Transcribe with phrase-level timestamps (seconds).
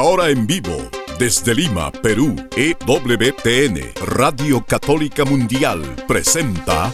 [0.00, 0.88] Ahora en vivo,
[1.18, 6.90] desde Lima, Perú, EWTN, Radio Católica Mundial, presenta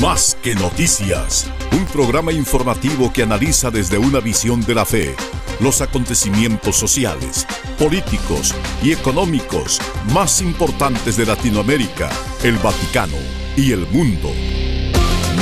[0.00, 5.14] Más que Noticias, un programa informativo que analiza desde una visión de la fe
[5.60, 7.46] los acontecimientos sociales,
[7.78, 9.78] políticos y económicos
[10.14, 12.08] más importantes de Latinoamérica,
[12.44, 13.18] el Vaticano
[13.58, 14.30] y el mundo.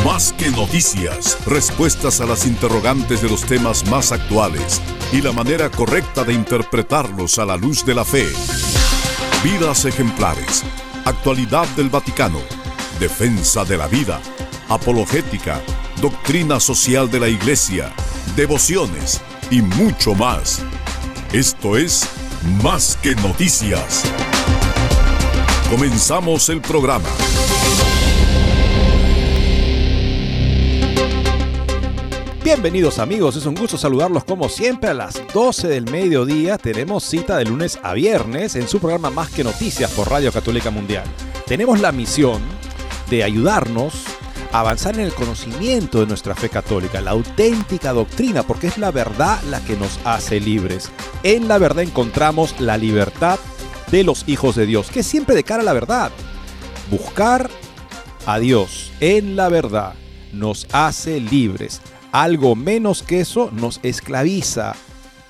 [0.05, 4.81] Más que noticias, respuestas a las interrogantes de los temas más actuales
[5.13, 8.27] y la manera correcta de interpretarlos a la luz de la fe.
[9.45, 10.65] Vidas ejemplares,
[11.05, 12.41] actualidad del Vaticano,
[12.99, 14.21] defensa de la vida,
[14.71, 15.61] apologética,
[16.01, 17.93] doctrina social de la Iglesia,
[18.37, 19.21] devociones
[19.51, 20.63] y mucho más.
[21.33, 22.09] Esto es
[22.63, 24.03] Más que Noticias.
[25.71, 27.09] Comenzamos el programa.
[32.43, 36.57] Bienvenidos amigos, es un gusto saludarlos como siempre a las 12 del mediodía.
[36.57, 40.71] Tenemos cita de lunes a viernes en su programa Más que Noticias por Radio Católica
[40.71, 41.05] Mundial.
[41.47, 42.41] Tenemos la misión
[43.11, 43.93] de ayudarnos
[44.53, 48.91] a avanzar en el conocimiento de nuestra fe católica, la auténtica doctrina, porque es la
[48.91, 50.91] verdad la que nos hace libres.
[51.23, 53.39] En la verdad encontramos la libertad
[53.91, 56.11] de los hijos de Dios, que es siempre de cara a la verdad.
[56.91, 57.51] Buscar
[58.25, 59.93] a Dios en la verdad
[60.33, 61.83] nos hace libres.
[62.13, 64.75] Algo menos que eso nos esclaviza.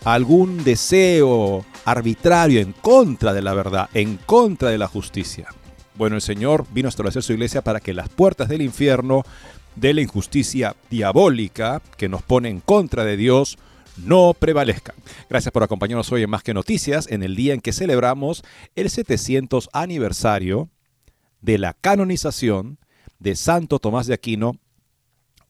[0.04, 5.48] Algún deseo arbitrario en contra de la verdad, en contra de la justicia.
[5.94, 9.24] Bueno, el Señor vino a establecer su iglesia para que las puertas del infierno,
[9.76, 13.58] de la injusticia diabólica que nos pone en contra de Dios,
[13.98, 14.96] no prevalezcan.
[15.28, 18.42] Gracias por acompañarnos hoy en Más que Noticias, en el día en que celebramos
[18.74, 20.70] el 700 aniversario
[21.42, 22.78] de la canonización
[23.18, 24.56] de Santo Tomás de Aquino,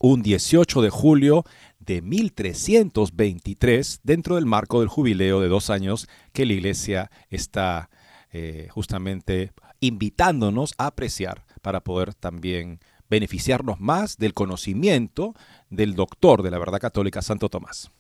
[0.01, 1.45] un 18 de julio
[1.79, 7.91] de 1323, dentro del marco del jubileo de dos años que la Iglesia está
[8.33, 15.35] eh, justamente invitándonos a apreciar para poder también beneficiarnos más del conocimiento
[15.69, 17.91] del doctor de la verdad católica, Santo Tomás.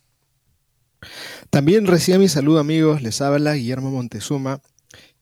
[1.50, 4.60] También reciba mi saludo amigos, les habla Guillermo Montezuma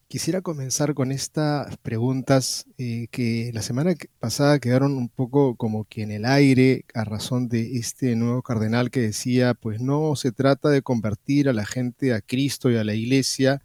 [0.08, 6.00] Quisiera comenzar con estas preguntas eh, que la semana pasada quedaron un poco como que
[6.00, 10.70] en el aire a razón de este nuevo cardenal que decía, pues no se trata
[10.70, 13.60] de convertir a la gente a Cristo y a la Iglesia,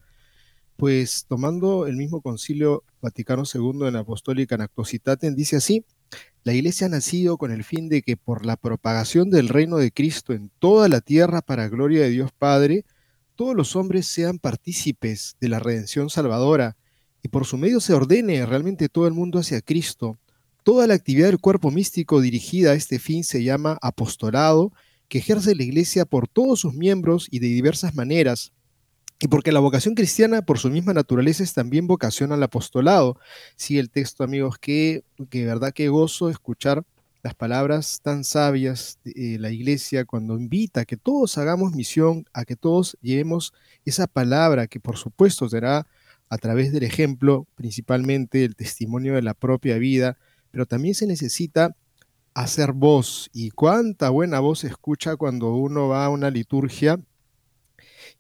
[0.75, 5.85] pues tomando el mismo concilio Vaticano II en Apostólica Nactositaten, dice así,
[6.43, 9.93] la Iglesia ha nacido con el fin de que por la propagación del reino de
[9.93, 12.83] Cristo en toda la tierra para gloria de Dios Padre,
[13.43, 16.77] todos los hombres sean partícipes de la redención salvadora
[17.21, 20.17] y por su medio se ordene realmente todo el mundo hacia Cristo.
[20.63, 24.71] Toda la actividad del cuerpo místico dirigida a este fin se llama apostolado,
[25.09, 28.53] que ejerce la Iglesia por todos sus miembros y de diversas maneras.
[29.19, 33.19] Y porque la vocación cristiana, por su misma naturaleza, es también vocación al apostolado.
[33.57, 36.85] Sí, el texto, amigos, que, que verdad que gozo escuchar
[37.23, 42.25] las palabras tan sabias de eh, la iglesia cuando invita a que todos hagamos misión,
[42.33, 43.53] a que todos llevemos
[43.85, 45.87] esa palabra que por supuesto será
[46.29, 50.17] a través del ejemplo, principalmente el testimonio de la propia vida,
[50.51, 51.75] pero también se necesita
[52.33, 53.29] hacer voz.
[53.33, 56.99] Y cuánta buena voz se escucha cuando uno va a una liturgia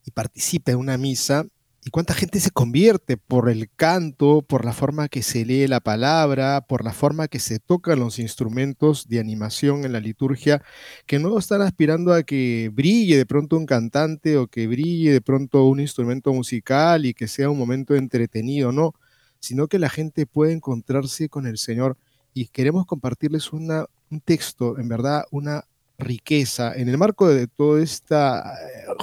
[0.05, 1.45] y participa en una misa
[1.85, 5.81] y cuánta gente se convierte por el canto, por la forma que se lee la
[5.81, 10.63] palabra, por la forma que se tocan los instrumentos de animación en la liturgia,
[11.05, 15.21] que no están aspirando a que brille de pronto un cantante o que brille de
[15.21, 18.93] pronto un instrumento musical y que sea un momento entretenido, no,
[19.39, 21.97] sino que la gente puede encontrarse con el Señor.
[22.33, 25.65] Y queremos compartirles una, un texto, en verdad, una
[25.97, 28.55] riqueza en el marco de todo esta,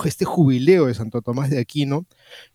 [0.04, 2.06] este jubileo de Santo Tomás de Aquino,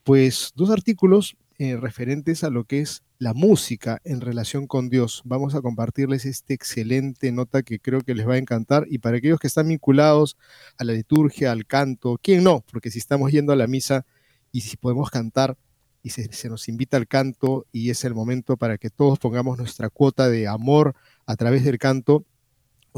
[0.03, 5.21] pues dos artículos eh, referentes a lo que es la música en relación con Dios.
[5.23, 9.17] Vamos a compartirles esta excelente nota que creo que les va a encantar y para
[9.17, 10.37] aquellos que están vinculados
[10.77, 12.63] a la liturgia, al canto, ¿quién no?
[12.71, 14.05] Porque si estamos yendo a la misa
[14.51, 15.57] y si podemos cantar
[16.03, 19.57] y se, se nos invita al canto y es el momento para que todos pongamos
[19.57, 20.93] nuestra cuota de amor
[21.25, 22.25] a través del canto,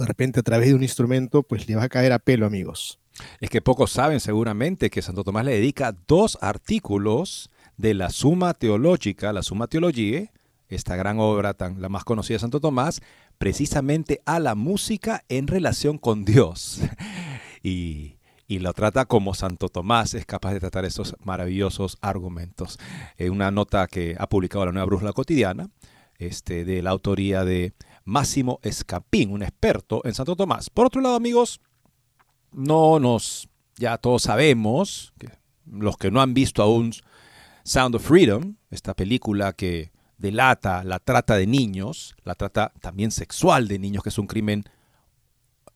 [0.01, 2.99] de repente a través de un instrumento, pues le va a caer a pelo, amigos.
[3.39, 8.53] Es que pocos saben seguramente que Santo Tomás le dedica dos artículos de la Suma
[8.53, 10.31] Teológica, la Suma Theologiae,
[10.69, 13.01] esta gran obra tan la más conocida de Santo Tomás,
[13.37, 16.81] precisamente a la música en relación con Dios.
[17.63, 18.13] y,
[18.49, 22.79] lo trata como Santo Tomás es capaz de tratar esos maravillosos argumentos.
[23.17, 25.69] Eh, una nota que ha publicado la Nueva Brújula Cotidiana,
[26.17, 27.73] este, de la autoría de
[28.07, 30.69] Máximo Escapín, un experto en Santo Tomás.
[30.69, 31.59] Por otro lado, amigos,
[32.53, 35.29] no nos ya todos sabemos, que
[35.65, 36.93] los que no han visto aún
[37.65, 43.67] Sound of Freedom, esta película que delata la trata de niños, la trata también sexual
[43.67, 44.63] de niños, que es un crimen,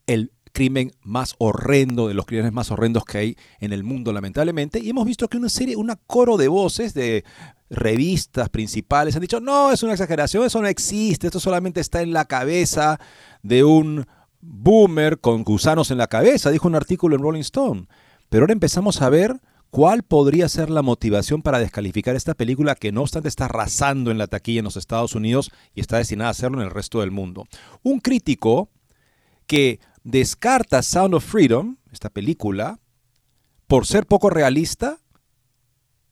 [0.06, 4.78] el crimen más horrendo, de los crímenes más horrendos que hay en el mundo, lamentablemente.
[4.78, 7.24] Y hemos visto que una serie, una coro de voces de
[7.70, 12.12] revistas principales han dicho, no, es una exageración, eso no existe, esto solamente está en
[12.12, 13.00] la cabeza
[13.42, 14.06] de un
[14.40, 17.86] boomer con gusanos en la cabeza, dijo un artículo en Rolling Stone.
[18.28, 19.40] Pero ahora empezamos a ver
[19.70, 24.18] cuál podría ser la motivación para descalificar esta película que no obstante está arrasando en
[24.18, 27.10] la taquilla en los Estados Unidos y está destinada a hacerlo en el resto del
[27.10, 27.46] mundo.
[27.82, 28.68] Un crítico
[29.46, 32.80] que descarta Sound of Freedom, esta película,
[33.66, 34.98] por ser poco realista,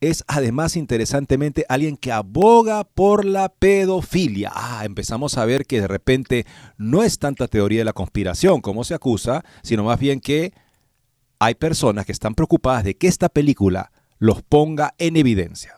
[0.00, 4.50] es además interesantemente alguien que aboga por la pedofilia.
[4.54, 6.46] Ah, empezamos a ver que de repente
[6.78, 10.54] no es tanta teoría de la conspiración como se acusa, sino más bien que
[11.38, 15.76] hay personas que están preocupadas de que esta película los ponga en evidencia.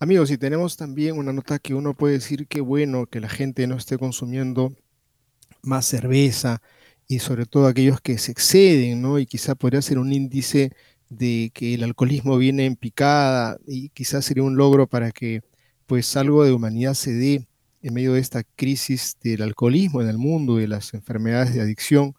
[0.00, 3.66] Amigos, y tenemos también una nota que uno puede decir que bueno que la gente
[3.66, 4.72] no esté consumiendo
[5.62, 6.62] más cerveza
[7.06, 9.18] y sobre todo aquellos que se exceden, ¿no?
[9.18, 10.72] Y quizá podría ser un índice
[11.08, 15.42] de que el alcoholismo viene en picada y quizás sería un logro para que
[15.86, 17.48] pues algo de humanidad se dé
[17.82, 21.62] en medio de esta crisis del alcoholismo en el mundo, y de las enfermedades de
[21.62, 22.14] adicción.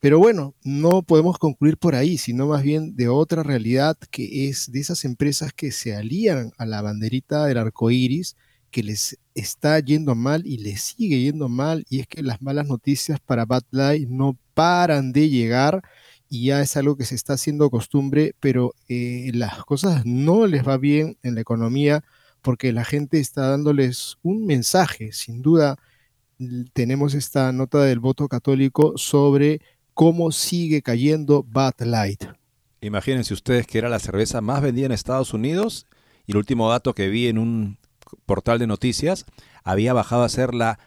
[0.00, 4.70] Pero bueno, no podemos concluir por ahí, sino más bien de otra realidad que es
[4.70, 8.36] de esas empresas que se alían a la banderita del arco iris,
[8.70, 12.66] que les está yendo mal y les sigue yendo mal, y es que las malas
[12.66, 15.82] noticias para Bad Light no paran de llegar
[16.28, 20.66] y ya es algo que se está haciendo costumbre, pero eh, las cosas no les
[20.66, 22.04] va bien en la economía
[22.42, 25.12] porque la gente está dándoles un mensaje.
[25.12, 25.76] Sin duda,
[26.72, 29.60] tenemos esta nota del voto católico sobre
[29.94, 32.24] cómo sigue cayendo Bad Light.
[32.80, 35.86] Imagínense ustedes que era la cerveza más vendida en Estados Unidos
[36.26, 37.78] y el último dato que vi en un
[38.26, 39.26] portal de noticias
[39.64, 40.78] había bajado a ser la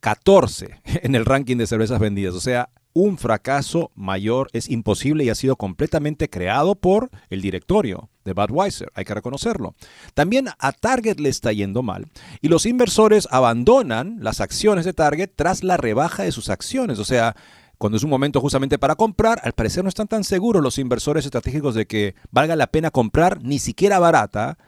[0.00, 2.34] 14 en el ranking de cervezas vendidas.
[2.34, 8.10] O sea, un fracaso mayor es imposible y ha sido completamente creado por el directorio
[8.24, 9.74] de Budweiser, hay que reconocerlo.
[10.14, 12.06] También a Target le está yendo mal
[12.40, 17.04] y los inversores abandonan las acciones de Target tras la rebaja de sus acciones, o
[17.04, 17.36] sea,
[17.78, 21.24] cuando es un momento justamente para comprar, al parecer no están tan seguros los inversores
[21.24, 24.58] estratégicos de que valga la pena comprar ni siquiera barata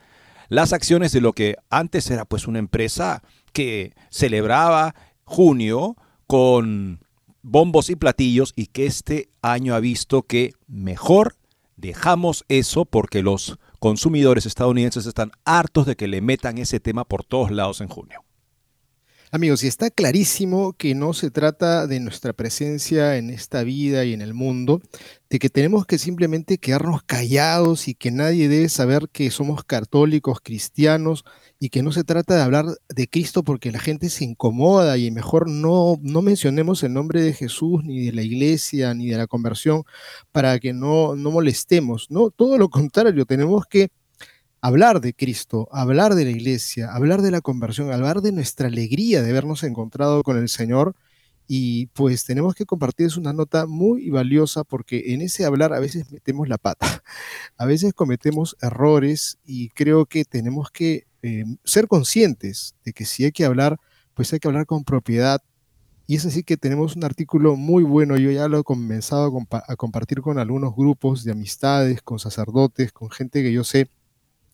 [0.53, 3.23] las acciones de lo que antes era pues una empresa
[3.55, 4.95] que celebraba
[5.25, 5.97] junio
[6.27, 7.01] con
[7.41, 11.37] bombos y platillos y que este año ha visto que mejor
[11.77, 17.25] dejamos eso porque los consumidores estadounidenses están hartos de que le metan ese tema por
[17.25, 18.23] todos lados en junio.
[19.35, 24.13] Amigos, y está clarísimo que no se trata de nuestra presencia en esta vida y
[24.13, 24.83] en el mundo,
[25.31, 30.41] de que tenemos que simplemente quedarnos callados y que nadie debe saber que somos católicos,
[30.43, 31.25] cristianos,
[31.59, 35.11] y que no se trata de hablar de Cristo porque la gente se incomoda y
[35.11, 39.27] mejor no, no mencionemos el nombre de Jesús, ni de la iglesia, ni de la
[39.27, 39.85] conversión,
[40.31, 42.29] para que no, no molestemos, ¿no?
[42.29, 43.89] Todo lo contrario, tenemos que
[44.63, 49.21] hablar de Cristo, hablar de la iglesia, hablar de la conversión, hablar de nuestra alegría
[49.21, 50.95] de habernos encontrado con el Señor.
[51.49, 55.81] Y pues tenemos que compartir es una nota muy valiosa porque en ese hablar a
[55.81, 56.87] veces metemos la pata,
[57.59, 63.25] a veces cometemos errores y creo que tenemos que eh, ser conscientes de que si
[63.25, 63.79] hay que hablar,
[64.15, 65.43] pues hay que hablar con propiedad.
[66.07, 69.77] Y es así que tenemos un artículo muy bueno, yo ya lo he comenzado a
[69.77, 73.89] compartir con algunos grupos de amistades, con sacerdotes, con gente que yo sé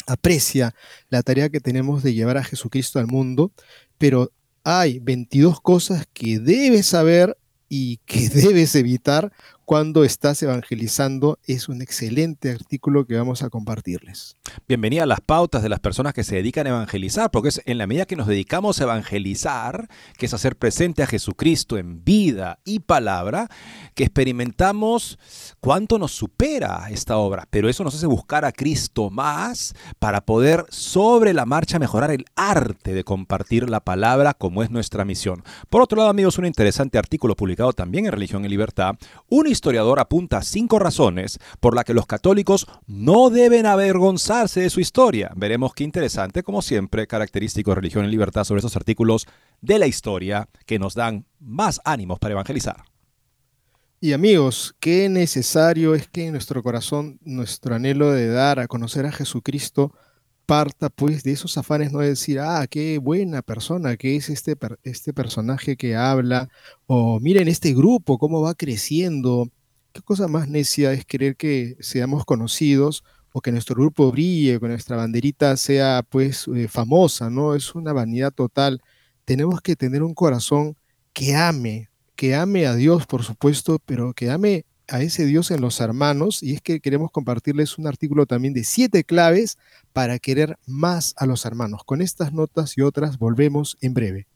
[0.08, 0.74] aprecia
[1.10, 3.52] la tarea que tenemos de llevar a Jesucristo al mundo,
[3.98, 4.32] pero
[4.64, 7.36] hay 22 cosas que debes saber
[7.68, 9.32] y que debes evitar
[9.68, 14.34] cuando estás evangelizando es un excelente artículo que vamos a compartirles.
[14.66, 17.76] Bienvenida a las pautas de las personas que se dedican a evangelizar, porque es en
[17.76, 22.60] la medida que nos dedicamos a evangelizar, que es hacer presente a Jesucristo en vida
[22.64, 23.50] y palabra,
[23.94, 25.18] que experimentamos
[25.60, 27.46] cuánto nos supera esta obra.
[27.50, 32.24] Pero eso nos hace buscar a Cristo más para poder sobre la marcha mejorar el
[32.36, 35.44] arte de compartir la palabra como es nuestra misión.
[35.68, 38.94] Por otro lado, amigos, un interesante artículo publicado también en Religión y Libertad,
[39.28, 44.80] un historiador apunta cinco razones por las que los católicos no deben avergonzarse de su
[44.80, 45.32] historia.
[45.34, 49.26] Veremos qué interesante, como siempre, característico de Religión y Libertad sobre esos artículos
[49.60, 52.84] de la historia que nos dan más ánimos para evangelizar.
[54.00, 59.06] Y amigos, qué necesario es que en nuestro corazón, nuestro anhelo de dar a conocer
[59.06, 59.92] a Jesucristo,
[60.48, 64.56] parta pues de esos afanes, no de decir, ah, qué buena persona que es este,
[64.82, 66.48] este personaje que habla,
[66.86, 69.50] o miren este grupo, cómo va creciendo,
[69.92, 73.02] ¿Qué cosa más necia es querer que seamos conocidos
[73.32, 77.54] o que nuestro grupo brille, que nuestra banderita sea pues eh, famosa, ¿no?
[77.56, 78.80] Es una vanidad total.
[79.24, 80.76] Tenemos que tener un corazón
[81.12, 85.60] que ame, que ame a Dios, por supuesto, pero que ame a ese Dios en
[85.60, 86.42] los hermanos.
[86.42, 89.58] Y es que queremos compartirles un artículo también de siete claves
[89.92, 91.82] para querer más a los hermanos.
[91.84, 94.26] Con estas notas y otras volvemos en breve.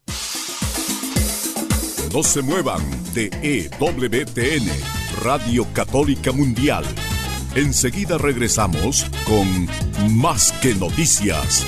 [2.12, 2.82] No se muevan
[3.14, 4.68] de EWTN,
[5.22, 6.84] Radio Católica Mundial.
[7.54, 9.68] Enseguida regresamos con
[10.14, 11.64] Más que Noticias.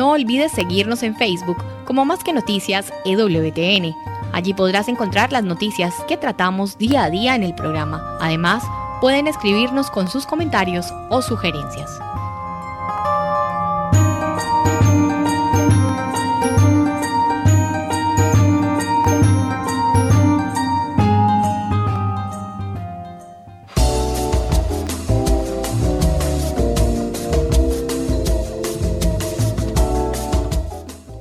[0.00, 3.94] No olvides seguirnos en Facebook como Más que Noticias EWTN.
[4.32, 8.16] Allí podrás encontrar las noticias que tratamos día a día en el programa.
[8.18, 8.64] Además,
[9.02, 12.00] pueden escribirnos con sus comentarios o sugerencias.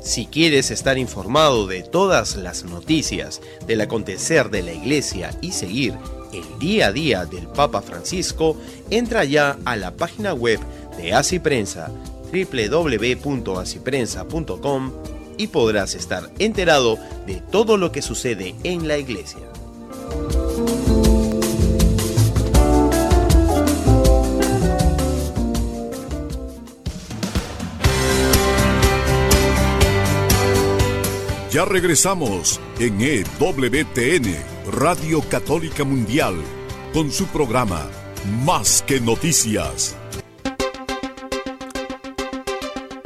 [0.09, 5.93] Si quieres estar informado de todas las noticias del acontecer de la iglesia y seguir
[6.33, 8.57] el día a día del Papa Francisco,
[8.89, 10.59] entra ya a la página web
[10.97, 11.91] de Así Prensa
[15.37, 16.97] y podrás estar enterado
[17.27, 19.41] de todo lo que sucede en la iglesia.
[31.51, 34.35] Ya regresamos en EWTN,
[34.71, 36.35] Radio Católica Mundial,
[36.93, 37.87] con su programa
[38.45, 39.97] Más que Noticias.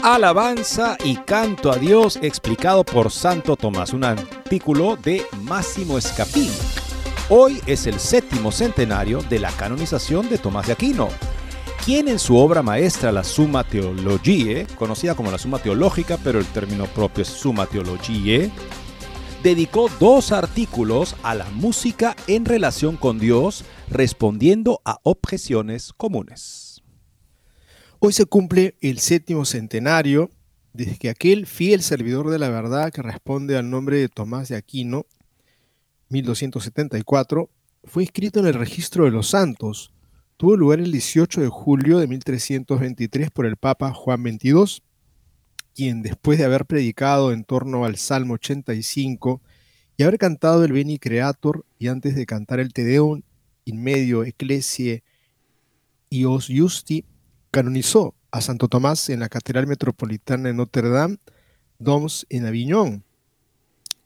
[0.02, 6.52] Alabanza y canto a Dios explicado por Santo Tomás, un artículo de Máximo Escapín.
[7.30, 11.08] Hoy es el séptimo centenario de la canonización de Tomás de Aquino,
[11.86, 16.46] quien en su obra maestra la Summa Theologiae, conocida como la Suma Teológica, pero el
[16.46, 18.50] término propio es Summa Theologiae,
[19.44, 26.82] dedicó dos artículos a la música en relación con Dios, respondiendo a objeciones comunes.
[28.00, 30.30] Hoy se cumple el séptimo centenario
[30.72, 34.56] desde que aquel fiel servidor de la verdad que responde al nombre de Tomás de
[34.56, 35.06] Aquino,
[36.08, 37.50] 1274,
[37.84, 39.94] fue inscrito en el registro de los santos.
[40.38, 44.82] Tuvo lugar el 18 de julio de 1323 por el Papa Juan XXII,
[45.76, 49.42] quien después de haber predicado en torno al Salmo 85
[49.98, 53.22] y haber cantado el Beni Creator y antes de cantar el Te Deum
[53.66, 55.04] in medio Ecclesiae
[56.10, 57.06] Ios Justi,
[57.52, 61.18] canonizó a Santo Tomás en la Catedral Metropolitana de Notre Dame,
[61.80, 63.04] Doms en Aviñón.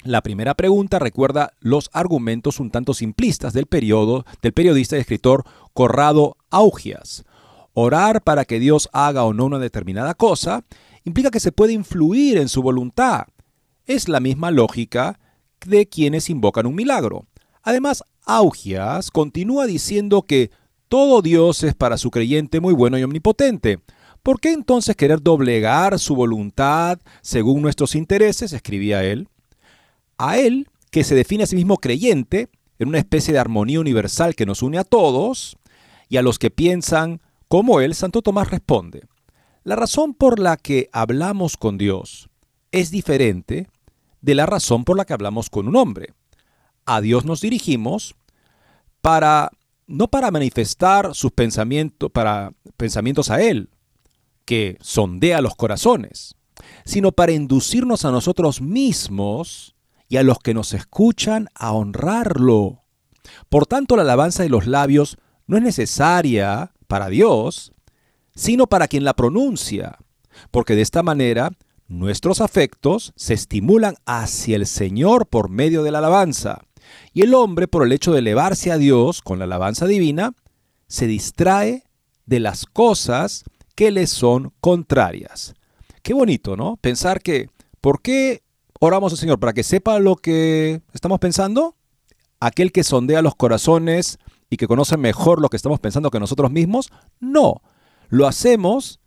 [0.03, 5.45] La primera pregunta recuerda los argumentos un tanto simplistas del, periodo, del periodista y escritor
[5.73, 7.23] Corrado Augias.
[7.73, 10.65] Orar para que Dios haga o no una determinada cosa
[11.05, 13.27] implica que se puede influir en su voluntad.
[13.85, 15.19] Es la misma lógica
[15.65, 17.25] de quienes invocan un milagro.
[17.61, 20.51] Además, Augias continúa diciendo que
[20.87, 23.79] todo Dios es para su creyente muy bueno y omnipotente.
[24.21, 28.53] ¿Por qué entonces querer doblegar su voluntad según nuestros intereses?
[28.53, 29.27] escribía él
[30.17, 34.35] a Él, que se define a sí mismo creyente, en una especie de armonía universal
[34.35, 35.57] que nos une a todos,
[36.09, 39.03] y a los que piensan como Él, Santo Tomás responde,
[39.63, 42.29] la razón por la que hablamos con Dios
[42.71, 43.67] es diferente
[44.23, 46.13] de la razón por la que hablamos con un hombre.
[46.85, 48.15] A Dios nos dirigimos
[49.01, 49.51] para
[49.85, 53.69] no para manifestar sus pensamientos, para pensamientos a él,
[54.45, 56.35] que sondea los corazones,
[56.85, 59.75] sino para inducirnos a nosotros mismos
[60.07, 62.83] y a los que nos escuchan a honrarlo.
[63.49, 67.73] Por tanto, la alabanza de los labios no es necesaria para Dios,
[68.35, 69.97] sino para quien la pronuncia,
[70.49, 71.51] porque de esta manera
[71.93, 76.61] nuestros afectos se estimulan hacia el Señor por medio de la alabanza,
[77.13, 80.33] y el hombre, por el hecho de elevarse a Dios con la alabanza divina,
[80.87, 81.83] se distrae
[82.25, 83.43] de las cosas
[83.75, 85.53] que le son contrarias.
[86.01, 86.77] Qué bonito, ¿no?
[86.77, 88.43] Pensar que, ¿por qué
[88.79, 89.39] oramos al Señor?
[89.39, 91.75] ¿Para que sepa lo que estamos pensando?
[92.39, 94.17] Aquel que sondea los corazones
[94.49, 96.91] y que conoce mejor lo que estamos pensando que nosotros mismos.
[97.19, 97.61] No,
[98.09, 98.99] lo hacemos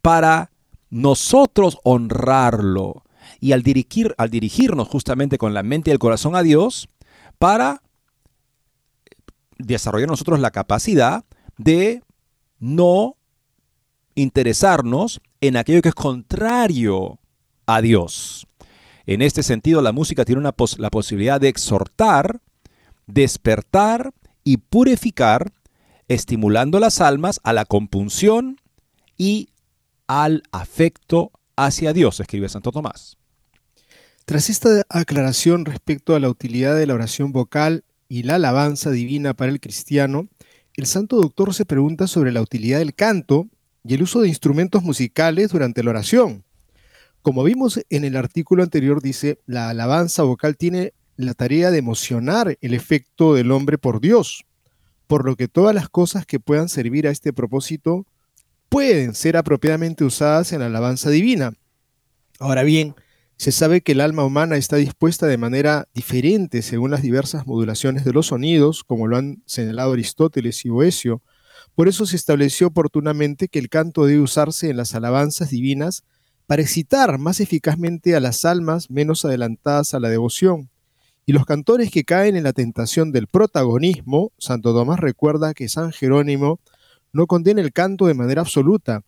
[0.00, 0.50] para
[0.90, 3.04] nosotros honrarlo.
[3.40, 6.88] Y al, dirigir, al dirigirnos justamente con la mente y el corazón a Dios,
[7.38, 7.82] para
[9.58, 11.24] desarrollar nosotros la capacidad
[11.56, 12.02] de
[12.58, 13.16] no
[14.14, 17.18] interesarnos en aquello que es contrario
[17.66, 18.46] a Dios.
[19.06, 22.40] En este sentido, la música tiene una la posibilidad de exhortar,
[23.06, 24.12] despertar
[24.44, 25.52] y purificar,
[26.08, 28.60] estimulando las almas a la compunción
[29.16, 29.50] y
[30.08, 33.18] al afecto hacia Dios, escribe Santo Tomás.
[34.24, 39.34] Tras esta aclaración respecto a la utilidad de la oración vocal y la alabanza divina
[39.34, 40.28] para el cristiano,
[40.74, 43.48] el santo doctor se pregunta sobre la utilidad del canto
[43.84, 46.44] y el uso de instrumentos musicales durante la oración.
[47.22, 52.56] Como vimos en el artículo anterior, dice, la alabanza vocal tiene la tarea de emocionar
[52.60, 54.44] el efecto del hombre por Dios,
[55.06, 58.06] por lo que todas las cosas que puedan servir a este propósito
[58.68, 61.52] pueden ser apropiadamente usadas en la alabanza divina.
[62.38, 62.94] Ahora bien,
[63.36, 68.04] se sabe que el alma humana está dispuesta de manera diferente según las diversas modulaciones
[68.04, 71.22] de los sonidos, como lo han señalado Aristóteles y Boesio.
[71.74, 76.02] Por eso se estableció oportunamente que el canto debe usarse en las alabanzas divinas
[76.46, 80.70] para excitar más eficazmente a las almas menos adelantadas a la devoción.
[81.24, 85.92] Y los cantores que caen en la tentación del protagonismo, Santo Tomás recuerda que San
[85.92, 86.58] Jerónimo
[87.12, 89.02] no condena el canto de manera absoluta,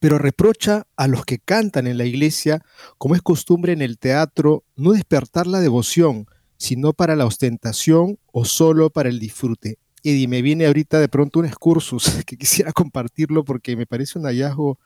[0.00, 2.62] pero reprocha a los que cantan en la iglesia,
[2.98, 6.26] como es costumbre en el teatro, no despertar la devoción,
[6.56, 9.78] sino para la ostentación o solo para el disfrute.
[10.04, 14.26] Eddie, me viene ahorita de pronto un excursus que quisiera compartirlo porque me parece un
[14.26, 14.78] hallazgo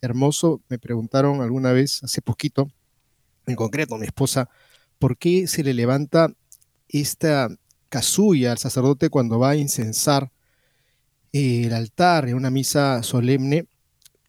[0.00, 0.62] hermoso.
[0.68, 2.70] Me preguntaron alguna vez, hace poquito,
[3.46, 4.48] en concreto mi esposa,
[4.98, 6.32] ¿por qué se le levanta
[6.88, 7.48] esta
[7.88, 10.30] casulla al sacerdote cuando va a incensar
[11.32, 13.66] el altar en una misa solemne?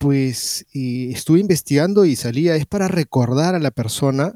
[0.02, 4.34] pues estuve investigando y salía, es para recordar a la persona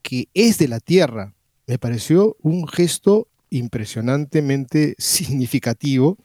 [0.00, 1.34] que es de la tierra.
[1.66, 6.16] Me pareció un gesto impresionantemente significativo,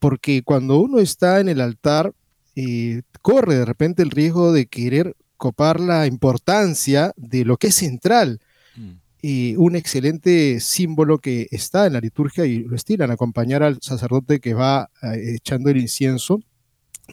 [0.00, 2.14] porque cuando uno está en el altar,
[2.56, 7.76] eh, corre de repente el riesgo de querer copar la importancia de lo que es
[7.76, 8.40] central.
[9.56, 14.54] Un excelente símbolo que está en la liturgia y lo estiran, acompañar al sacerdote que
[14.54, 16.40] va eh, echando el incienso.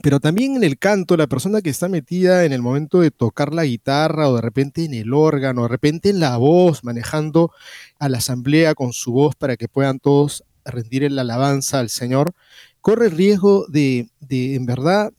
[0.02, 3.54] Pero también en el canto, la persona que está metida en el momento de tocar
[3.54, 7.52] la guitarra o de repente en el órgano, de repente en la voz, manejando
[8.00, 12.34] a la asamblea con su voz para que puedan todos rendir la alabanza al Señor,
[12.82, 15.14] corre el riesgo de, de en verdad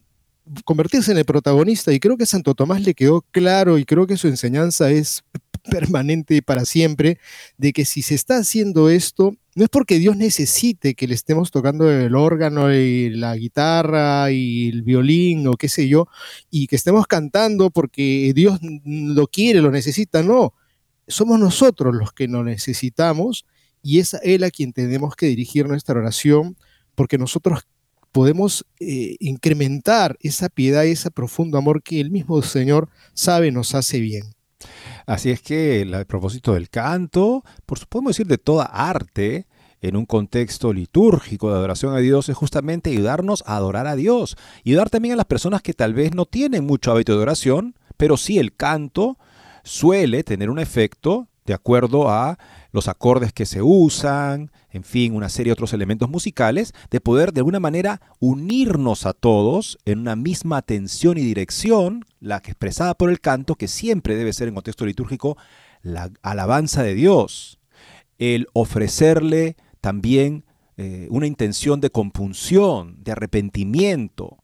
[0.65, 4.17] convertirse en el protagonista y creo que Santo Tomás le quedó claro y creo que
[4.17, 5.25] su enseñanza es
[5.71, 7.19] permanente para siempre,
[7.57, 11.51] de que si se está haciendo esto, no es porque Dios necesite que le estemos
[11.51, 16.09] tocando el órgano y la guitarra y el violín o qué sé yo,
[16.51, 20.55] y que estemos cantando porque Dios lo quiere, lo necesita, no.
[21.07, 23.47] Somos nosotros los que lo necesitamos
[23.83, 26.57] y es Él a quien tenemos que dirigir nuestra oración
[26.95, 27.67] porque nosotros
[28.15, 33.75] podemos eh, incrementar esa piedad y ese profundo amor que el mismo Señor sabe nos
[33.75, 34.37] hace bien.
[35.05, 39.49] Así es que el propósito del canto, por podemos decir de toda arte,
[39.81, 44.37] en un contexto litúrgico de adoración a Dios es justamente ayudarnos a adorar a Dios
[44.63, 47.75] y ayudar también a las personas que tal vez no tienen mucho hábito de oración,
[47.97, 49.19] pero sí el canto
[49.65, 52.39] suele tener un efecto de acuerdo a
[52.73, 57.33] los acordes que se usan, en fin, una serie de otros elementos musicales, de poder
[57.33, 62.95] de alguna manera unirnos a todos en una misma atención y dirección, la que expresada
[62.95, 65.37] por el canto, que siempre debe ser en contexto litúrgico
[65.83, 67.61] la alabanza de Dios,
[68.19, 70.45] el ofrecerle también
[70.77, 74.39] eh, una intención de compunción, de arrepentimiento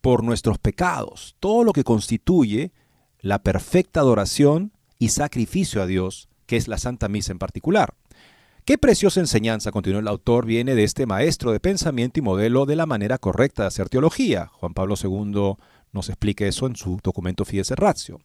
[0.00, 2.72] por nuestros pecados, todo lo que constituye
[3.20, 7.94] la perfecta adoración y sacrificio a Dios, que es la Santa Misa en particular.
[8.64, 12.76] Qué preciosa enseñanza, continuó el autor, viene de este maestro de pensamiento y modelo de
[12.76, 14.46] la manera correcta de hacer teología.
[14.54, 15.56] Juan Pablo II
[15.92, 18.20] nos explica eso en su documento Fides Ratio.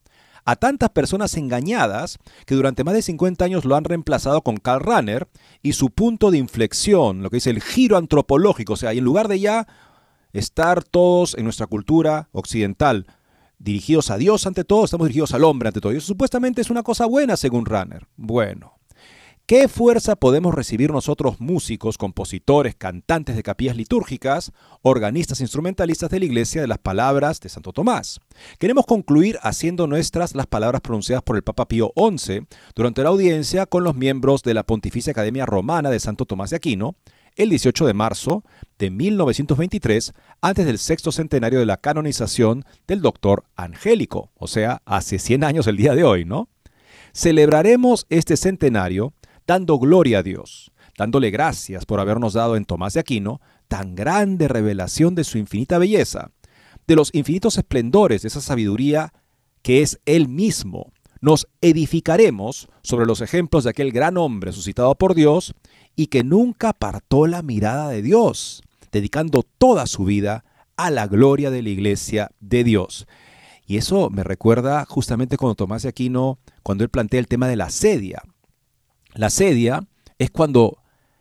[0.45, 4.83] A tantas personas engañadas que durante más de 50 años lo han reemplazado con Karl
[4.83, 5.27] Rahner
[5.61, 9.27] y su punto de inflexión, lo que dice el giro antropológico, o sea, en lugar
[9.27, 9.67] de ya
[10.31, 13.07] estar todos en nuestra cultura occidental
[13.59, 15.93] dirigidos a Dios ante todo, estamos dirigidos al hombre ante todo.
[15.93, 18.07] Y eso supuestamente es una cosa buena según Runner.
[18.15, 18.79] Bueno,
[19.49, 24.51] ¿Qué fuerza podemos recibir nosotros músicos, compositores, cantantes de capillas litúrgicas,
[24.83, 28.19] organistas, instrumentalistas de la iglesia de las palabras de Santo Tomás?
[28.59, 32.45] Queremos concluir haciendo nuestras las palabras pronunciadas por el Papa Pío XI
[32.75, 36.57] durante la audiencia con los miembros de la Pontificia Academia Romana de Santo Tomás de
[36.57, 36.93] Aquino,
[37.39, 38.43] el 18 de marzo
[38.77, 45.19] de 1923, antes del sexto centenario de la canonización del doctor Angélico, o sea, hace
[45.19, 46.49] 100 años el día de hoy, ¿no?
[47.13, 49.13] Celebraremos este centenario
[49.47, 54.49] dando gloria a Dios, dándole gracias por habernos dado en Tomás de Aquino tan grande
[54.49, 56.31] revelación de su infinita belleza,
[56.87, 59.13] de los infinitos esplendores de esa sabiduría
[59.61, 60.91] que es Él mismo.
[61.21, 65.53] Nos edificaremos sobre los ejemplos de aquel gran hombre suscitado por Dios
[65.99, 70.45] y que nunca apartó la mirada de Dios, dedicando toda su vida
[70.77, 73.05] a la gloria de la iglesia de Dios.
[73.67, 77.57] Y eso me recuerda justamente cuando Tomás de Aquino, cuando él plantea el tema de
[77.57, 78.23] la sedia.
[79.13, 80.77] La sedia es cuando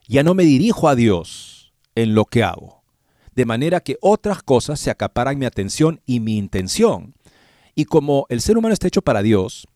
[0.06, 2.84] ya no me dirijo a Dios en lo que hago,
[3.34, 7.16] de manera que otras cosas se acaparan mi atención y mi intención.
[7.74, 9.66] Y como el ser humano está hecho para Dios,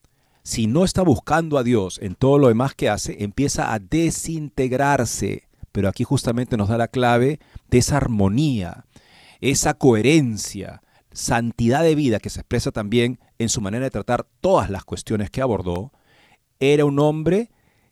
[0.42, 5.48] si no está buscando a Dios en todo lo demás que hace, empieza a desintegrarse.
[5.70, 8.86] Pero aquí justamente nos da la clave de esa armonía,
[9.40, 14.70] esa coherencia, santidad de vida que se expresa también en su manera de tratar todas
[14.70, 15.92] las cuestiones que abordó.
[16.60, 17.50] Era un hombre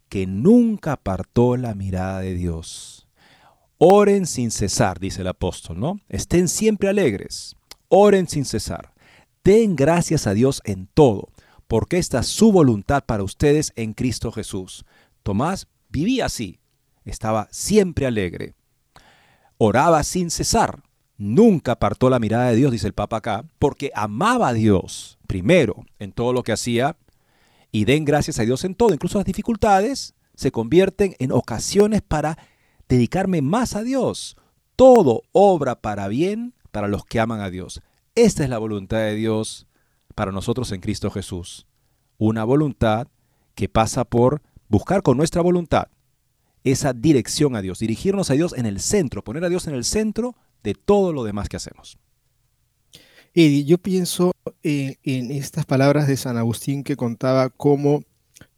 [0.09, 3.09] que nunca apartó la mirada de Dios.
[3.79, 6.01] Oren sin cesar, dice el apóstol, ¿no?
[6.09, 7.57] Estén siempre alegres.
[7.89, 8.93] Oren sin cesar.
[9.43, 11.31] Den gracias a Dios en todo,
[11.71, 14.85] porque esta es su voluntad para ustedes en Cristo Jesús.
[15.23, 16.59] Tomás vivía así.
[17.05, 18.57] Estaba siempre alegre.
[19.57, 20.83] Oraba sin cesar.
[21.17, 25.85] Nunca apartó la mirada de Dios, dice el Papa acá, porque amaba a Dios primero
[26.01, 26.97] en todo lo que hacía
[27.71, 32.37] y den gracias a Dios en todo, incluso las dificultades se convierten en ocasiones para
[32.89, 34.37] dedicarme más a Dios.
[34.75, 37.81] Todo obra para bien para los que aman a Dios.
[38.17, 39.69] Esta es la voluntad de Dios
[40.21, 41.67] para nosotros en Cristo Jesús.
[42.19, 43.09] Una voluntad
[43.55, 45.87] que pasa por buscar con nuestra voluntad
[46.63, 49.83] esa dirección a Dios, dirigirnos a Dios en el centro, poner a Dios en el
[49.83, 51.97] centro de todo lo demás que hacemos.
[53.33, 58.03] Eddie, yo pienso en, estas palabras de San Agustín que contaba cómo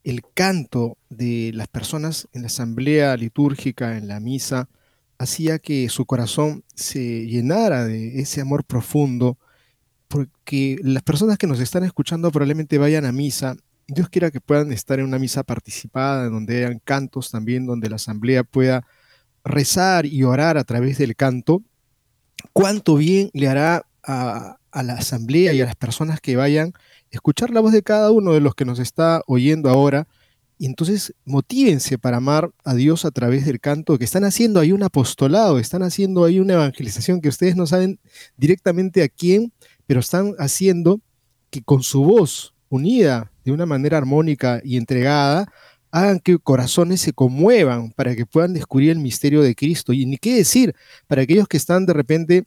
[0.03, 4.69] el canto de las personas en la asamblea litúrgica, en la misa,
[5.17, 9.39] hacía que su corazón se llenara de ese amor profundo,
[10.13, 13.57] porque las personas que nos están escuchando probablemente vayan a misa.
[13.89, 17.97] Dios quiera que puedan estar en una misa participada, donde hayan cantos también, donde la
[17.97, 18.87] asamblea pueda
[19.43, 21.63] rezar y orar a través del canto.
[22.53, 26.75] ¿Cuánto bien le hará a, la asamblea y a las personas que vayan,
[27.11, 30.07] escuchar la voz de cada uno de los que nos está oyendo ahora.
[30.59, 34.73] Y entonces motívense para amar a Dios a través del canto, que están haciendo ahí
[34.73, 37.99] un apostolado, están haciendo ahí una evangelización que ustedes no saben
[38.37, 39.53] directamente a quién,
[39.87, 41.01] pero están haciendo
[41.51, 45.53] que con su voz unida de una manera armónica y entregada,
[45.91, 49.93] hagan que corazones se conmuevan para que puedan descubrir el misterio de Cristo.
[49.93, 50.75] Y ni qué decir,
[51.07, 52.45] para aquellos que están de repente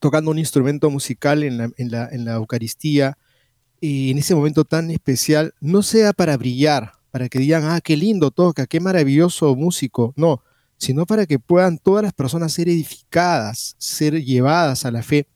[0.00, 3.16] tocando un instrumento musical en la, en la, Eucaristía,
[3.80, 7.96] y en ese momento tan especial, no sea para brillar, para que digan, ah, qué
[7.96, 10.42] lindo toca, qué maravilloso músico, no,
[10.78, 15.28] sino para que puedan todas las personas ser edificadas, ser llevadas a la fe.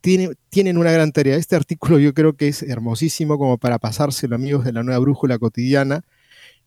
[0.00, 1.36] Tienen, una gran tarea.
[1.36, 5.38] Este artículo yo creo que es hermosísimo como para pasárselo, amigos de la nueva brújula
[5.38, 6.02] cotidiana.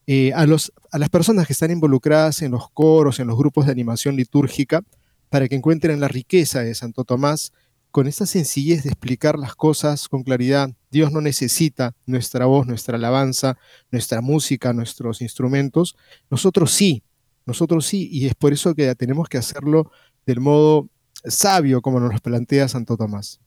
[0.06, 3.72] Eh, a, a las personas que están involucradas en los coros, en los grupos de
[3.72, 4.84] animación litúrgica,
[5.30, 7.54] para que encuentren la riqueza de Santo Tomás
[7.94, 10.72] con esta sencillez de explicar las cosas con claridad.
[10.90, 13.58] Dios no necesita nuestra voz, nuestra alabanza,
[13.92, 15.96] nuestra música, nuestros instrumentos.
[16.30, 17.04] Nosotros sí,
[17.46, 19.92] nosotros sí, y es por eso que tenemos que hacerlo
[20.26, 20.90] del modo
[21.26, 23.40] sabio como nos plantea Santo Tomás.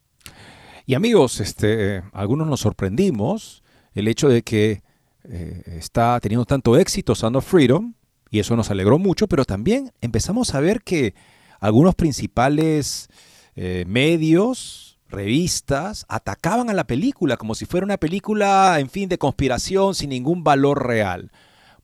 [0.87, 3.63] Y amigos, este, algunos nos sorprendimos
[3.95, 4.83] el hecho de que
[5.25, 7.95] eh, está teniendo tanto éxito Sound of Freedom,
[8.31, 11.15] y eso nos alegró mucho, pero también empezamos a ver que
[11.61, 13.09] algunos principales
[13.55, 19.19] eh, medios revistas atacaban a la película como si fuera una película, en fin, de
[19.19, 21.31] conspiración sin ningún valor real.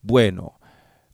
[0.02, 0.58] Bueno,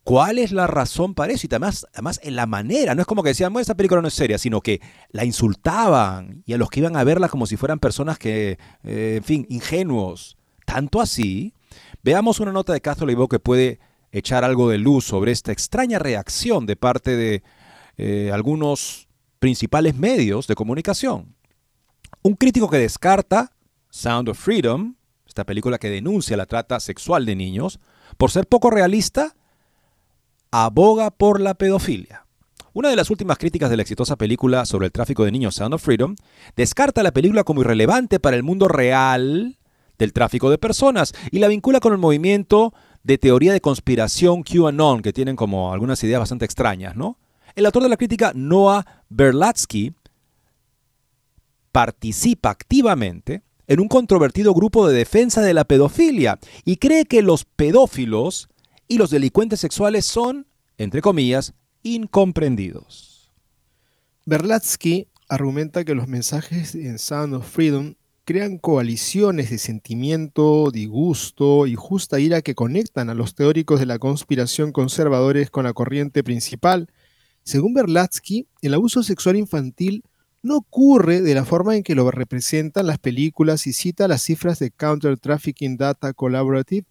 [0.08, 1.46] ¿cuál es la razón para eso?
[1.46, 4.14] Y además, además en la manera, no es como que decían, esta película no es
[4.14, 7.78] seria, sino que la insultaban y a los que iban a verla como si fueran
[7.78, 10.38] personas que, eh, en fin, ingenuos.
[10.64, 11.52] Tanto así,
[12.02, 15.98] veamos una nota de Castro Leibo que puede echar algo de luz sobre esta extraña
[15.98, 17.42] reacción de parte de
[17.98, 19.08] eh, algunos
[19.40, 21.36] principales medios de comunicación.
[22.22, 23.52] Un crítico que descarta
[23.90, 24.94] Sound of Freedom,
[25.26, 27.78] esta película que denuncia la trata sexual de niños,
[28.16, 29.34] por ser poco realista,
[30.50, 32.24] aboga por la pedofilia.
[32.72, 35.74] Una de las últimas críticas de la exitosa película sobre el tráfico de niños Sound
[35.74, 36.14] of Freedom
[36.56, 39.58] descarta la película como irrelevante para el mundo real
[39.98, 45.02] del tráfico de personas y la vincula con el movimiento de teoría de conspiración QAnon,
[45.02, 47.18] que tienen como algunas ideas bastante extrañas, ¿no?
[47.56, 49.94] El autor de la crítica, Noah Berlatsky,
[51.72, 57.44] participa activamente en un controvertido grupo de defensa de la pedofilia y cree que los
[57.44, 58.48] pedófilos
[58.88, 60.46] y los delincuentes sexuales son,
[60.78, 63.30] entre comillas, incomprendidos.
[64.24, 71.74] Berlatsky argumenta que los mensajes en Sound of Freedom crean coaliciones de sentimiento, disgusto y
[71.74, 76.88] justa ira que conectan a los teóricos de la conspiración conservadores con la corriente principal.
[77.42, 80.04] Según Berlatsky, el abuso sexual infantil
[80.42, 84.58] no ocurre de la forma en que lo representan las películas y cita las cifras
[84.58, 86.86] de Counter Trafficking Data Collaborative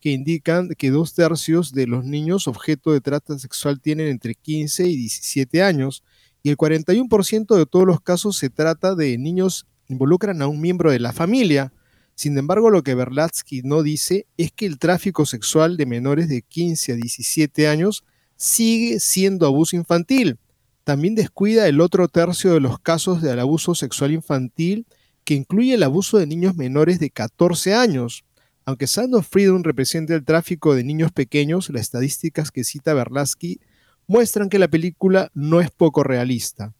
[0.00, 4.86] que indican que dos tercios de los niños objeto de trata sexual tienen entre 15
[4.88, 6.02] y 17 años
[6.42, 10.90] y el 41% de todos los casos se trata de niños involucran a un miembro
[10.90, 11.72] de la familia.
[12.14, 16.42] Sin embargo, lo que Berlatsky no dice es que el tráfico sexual de menores de
[16.42, 18.04] 15 a 17 años
[18.36, 20.38] sigue siendo abuso infantil.
[20.84, 24.86] También descuida el otro tercio de los casos del abuso sexual infantil,
[25.24, 28.24] que incluye el abuso de niños menores de 14 años.
[28.64, 33.60] Aunque Sound of Freedom representa el tráfico de niños pequeños, las estadísticas que cita Berlatsky
[34.06, 36.72] muestran que la película no es poco realista.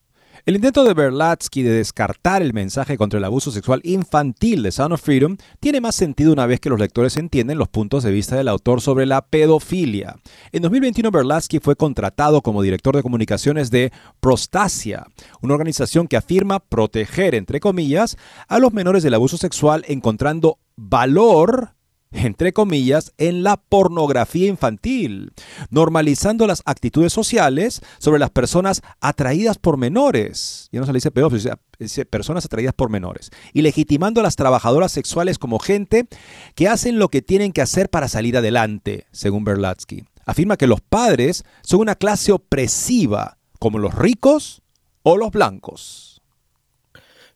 [0.45, 4.95] El intento de Berlatsky de descartar el mensaje contra el abuso sexual infantil de Sound
[4.95, 8.35] of Freedom tiene más sentido una vez que los lectores entienden los puntos de vista
[8.35, 10.17] del autor sobre la pedofilia.
[10.51, 15.07] En 2021 Berlatsky fue contratado como director de comunicaciones de Prostasia,
[15.43, 18.17] una organización que afirma proteger, entre comillas,
[18.49, 21.77] a los menores del abuso sexual encontrando valor
[22.13, 25.33] entre comillas, en la pornografía infantil,
[25.71, 30.69] normalizando las actitudes sociales sobre las personas atraídas por menores.
[30.73, 33.31] Ya no se le dice pedófilos, dice personas atraídas por menores.
[33.53, 36.07] Y legitimando a las trabajadoras sexuales como gente
[36.55, 40.05] que hacen lo que tienen que hacer para salir adelante, según Berlatsky.
[40.25, 44.63] Afirma que los padres son una clase opresiva, como los ricos
[45.03, 46.23] o los blancos.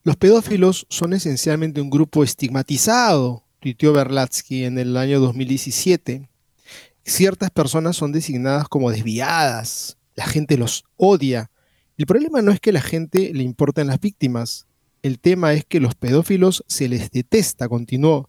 [0.02, 6.28] Los pedófilos son esencialmente un grupo estigmatizado tuiteó Berlatsky en el año 2017,
[7.04, 11.50] ciertas personas son designadas como desviadas, la gente los odia.
[11.96, 14.66] El problema no es que la gente le importen las víctimas,
[15.02, 18.28] el tema es que los pedófilos se les detesta, continuó.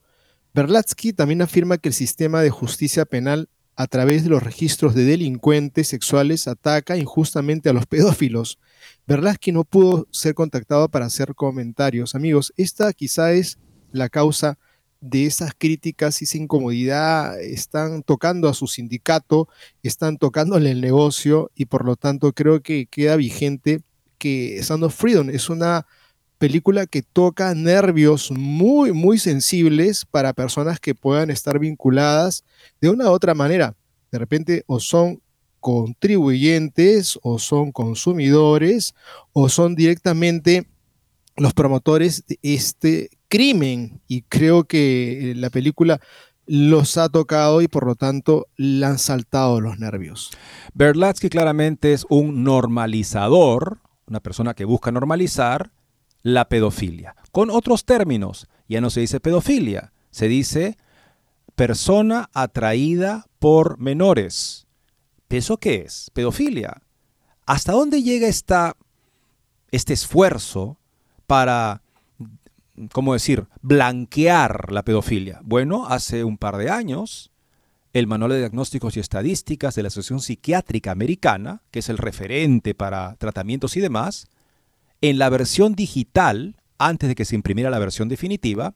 [0.54, 5.06] Berlatsky también afirma que el sistema de justicia penal a través de los registros de
[5.06, 8.58] delincuentes sexuales ataca injustamente a los pedófilos.
[9.06, 12.16] Berlatsky no pudo ser contactado para hacer comentarios.
[12.16, 13.60] Amigos, esta quizá es
[13.92, 14.58] la causa
[15.02, 19.48] de esas críticas y esa incomodidad están tocando a su sindicato,
[19.84, 23.82] están tocándole el negocio y por lo tanto creo que queda vigente
[24.18, 25.86] que Sound of Freedom es una
[26.38, 32.44] película que toca nervios muy, muy sensibles para personas que puedan estar vinculadas
[32.80, 33.76] de una u otra manera.
[34.12, 35.22] De repente o son
[35.60, 38.94] contribuyentes o son consumidores
[39.34, 40.68] o son directamente
[41.36, 46.00] los promotores de este crimen y creo que eh, la película
[46.46, 50.32] los ha tocado y por lo tanto le han saltado los nervios.
[50.74, 55.72] Berlatsky claramente es un normalizador, una persona que busca normalizar
[56.24, 57.16] la pedofilia.
[57.32, 60.78] Con otros términos, ya no se dice pedofilia, se dice
[61.56, 64.68] persona atraída por menores.
[65.30, 66.10] ¿Eso qué es?
[66.14, 66.82] Pedofilia.
[67.46, 68.78] ¿Hasta dónde llega esta,
[69.72, 70.78] este esfuerzo
[71.26, 71.82] para
[72.92, 75.40] ¿cómo decir?, blanquear la pedofilia.
[75.44, 77.32] Bueno, hace un par de años,
[77.94, 82.76] el Manual de Diagnósticos y Estadísticas de la Asociación Psiquiátrica Americana, que es el referente
[82.76, 84.28] para tratamientos y demás,
[85.02, 88.76] en la versión digital, antes de que se imprimiera la versión definitiva,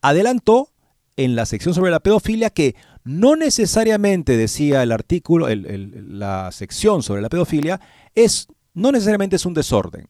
[0.00, 0.72] adelantó
[1.16, 7.22] en la sección sobre la pedofilia que no necesariamente decía el artículo, la sección sobre
[7.22, 7.80] la pedofilia,
[8.14, 10.06] es, no necesariamente es un desorden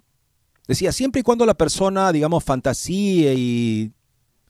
[0.68, 3.92] Decía, siempre y cuando la persona, digamos, fantasíe y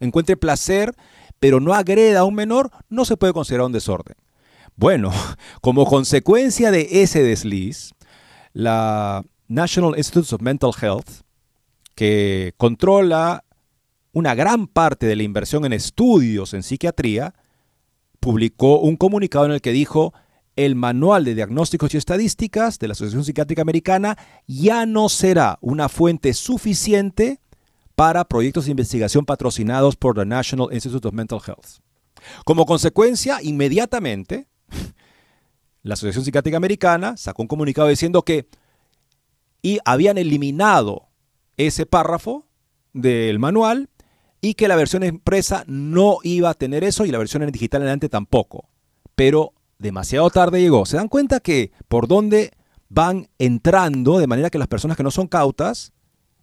[0.01, 0.95] encuentre placer,
[1.39, 4.17] pero no agreda a un menor, no se puede considerar un desorden.
[4.77, 5.13] Bueno,
[5.61, 7.93] como consecuencia de ese desliz,
[8.53, 11.23] la National Institute of Mental Health,
[11.95, 13.45] que controla
[14.13, 17.35] una gran parte de la inversión en estudios en psiquiatría,
[18.19, 20.13] publicó un comunicado en el que dijo,
[20.59, 24.19] el Manual de Diagnósticos y Estadísticas de la Asociación Psiquiátrica Americana
[24.49, 27.39] ya no será una fuente suficiente
[27.95, 31.79] para proyectos de investigación patrocinados por la National Institute of Mental Health.
[32.45, 34.49] Como consecuencia, inmediatamente,
[35.85, 38.49] la Asociación Psiquiátrica Americana sacó un comunicado diciendo que
[39.63, 41.07] y habían eliminado
[41.57, 42.49] ese párrafo
[42.93, 43.91] del manual
[44.41, 47.83] y que la versión impresa no iba a tener eso y la versión en digital
[47.83, 48.69] en adelante tampoco.
[49.15, 50.87] Pero demasiado tarde llegó.
[50.87, 52.53] ¿Se dan cuenta que por dónde
[52.89, 55.93] van entrando de manera que las personas que no son cautas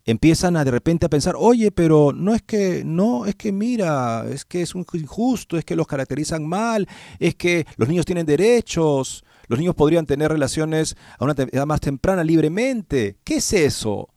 [0.06, 4.26] empiezan a de repente a pensar, oye, pero no es que, no, es que mira,
[4.30, 6.88] es que es injusto, es que los caracterizan mal,
[7.20, 11.82] es que los niños tienen derechos, los niños podrían tener relaciones a una edad más
[11.82, 13.18] temprana libremente.
[13.24, 14.10] ¿Qué es eso?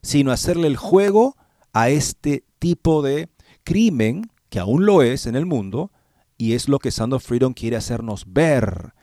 [0.00, 1.36] Sino hacerle el juego
[1.72, 3.28] a este tipo de
[3.64, 5.90] crimen, que aún lo es en el mundo,
[6.42, 8.94] y es lo que Sound of Freedom quiere hacernos ver.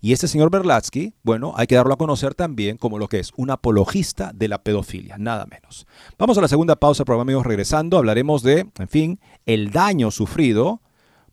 [0.00, 3.32] Y este señor Berlatsky, bueno, hay que darlo a conocer también como lo que es,
[3.36, 5.84] un apologista de la pedofilia, nada menos.
[6.16, 10.80] Vamos a la segunda pausa, programa amigos, regresando, hablaremos de, en fin, el daño sufrido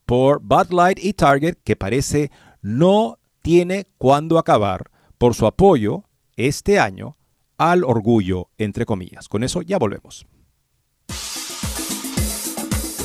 [0.08, 2.32] por Bud Light y Target, que parece
[2.64, 4.90] no tiene cuándo acabar
[5.20, 7.16] por su apoyo este año
[7.60, 9.30] al orgullo, entre comillas.
[9.30, 10.26] Con eso ya volvemos.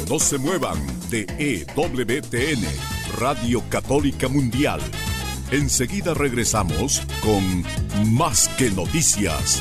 [0.08, 0.78] No se muevan
[1.10, 2.64] de EWTN,
[3.18, 4.80] Radio Católica Mundial.
[5.50, 7.62] Enseguida regresamos con
[8.14, 9.60] Más que Noticias.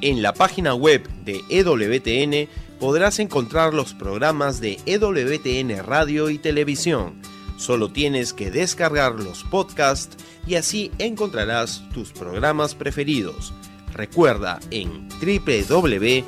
[0.00, 7.22] En la página web de EWTN podrás encontrar los programas de EWTN Radio y Televisión
[7.58, 10.16] Solo tienes que descargar los podcasts
[10.48, 13.52] y así encontrarás tus programas preferidos.
[13.92, 16.22] Recuerda en www.ewtn.com.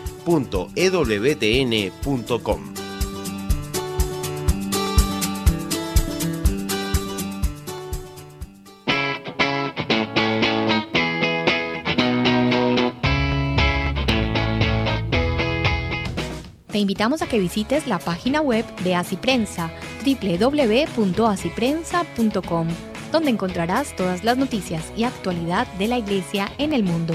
[16.71, 19.71] Te invitamos a que visites la página web de Asiprensa
[20.05, 22.69] www.asiprensa.com,
[23.11, 27.15] donde encontrarás todas las noticias y actualidad de la Iglesia en el mundo.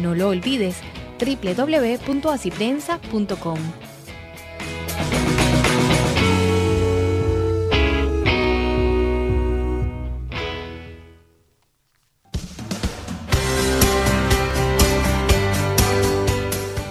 [0.00, 0.76] No lo olvides,
[1.18, 3.58] www.asiprensa.com.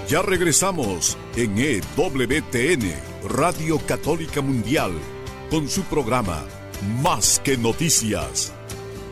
[0.07, 2.93] Ya regresamos en EWTN,
[3.27, 4.91] Radio Católica Mundial
[5.49, 6.45] con su programa
[7.01, 8.53] Más que Noticias.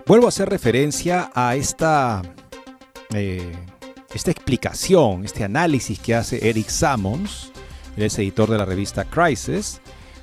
[0.06, 2.22] Vuelvo a hacer referencia a esta
[3.14, 3.52] eh,
[4.14, 7.52] esta explicación, este análisis que hace Eric Sammons,
[7.96, 9.80] el es editor de la revista Crisis,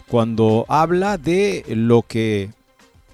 [0.07, 2.51] cuando habla de lo que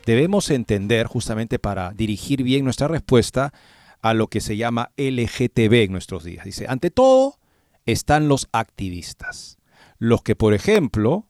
[0.06, 3.54] debemos entender justamente para dirigir bien nuestra respuesta
[4.02, 6.46] a lo que se llama LGTB en nuestros días.
[6.46, 7.40] Dice, ante todo
[7.86, 9.58] están los activistas,
[9.98, 11.28] los que por ejemplo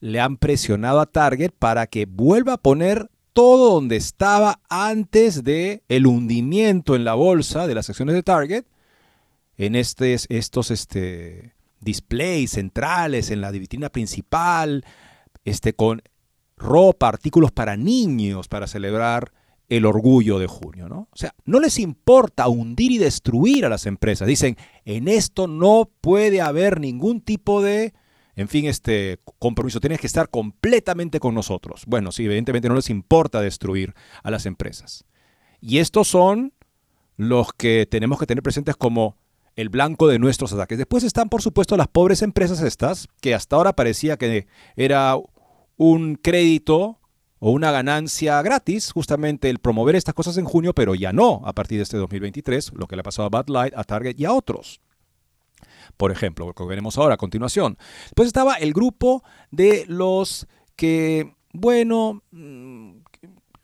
[0.00, 5.82] le han presionado a Target para que vuelva a poner todo donde estaba antes de
[5.88, 8.64] el hundimiento en la bolsa de las acciones de Target,
[9.58, 14.86] en estos, este, displays centrales, en la vitrina principal,
[15.44, 16.00] este, con
[16.56, 19.34] ropa, artículos para niños para celebrar
[19.68, 21.08] el orgullo de junio, ¿no?
[21.12, 24.26] O sea, no les importa hundir y destruir a las empresas.
[24.26, 24.56] Dicen,
[24.86, 27.92] en esto no puede haber ningún tipo de
[28.36, 29.80] en fin, este compromiso.
[29.80, 31.84] Tienes que estar completamente con nosotros.
[31.86, 35.04] Bueno, sí, evidentemente no les importa destruir a las empresas.
[35.60, 36.52] Y estos son
[37.16, 39.16] los que tenemos que tener presentes como
[39.56, 40.76] el blanco de nuestros ataques.
[40.76, 45.16] Después están, por supuesto, las pobres empresas estas, que hasta ahora parecía que era
[45.78, 47.00] un crédito
[47.38, 51.54] o una ganancia gratis, justamente el promover estas cosas en junio, pero ya no a
[51.54, 54.26] partir de este 2023, lo que le ha pasado a Bad Light, a Target y
[54.26, 54.80] a otros.
[55.96, 57.78] Por ejemplo, lo que veremos ahora a continuación.
[58.04, 62.98] Después estaba el grupo de los que, bueno, mm,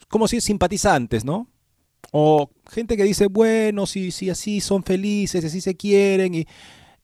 [0.09, 1.49] como si simpatizantes, ¿no?
[2.11, 6.47] O gente que dice, bueno, si, si así son felices, así se quieren y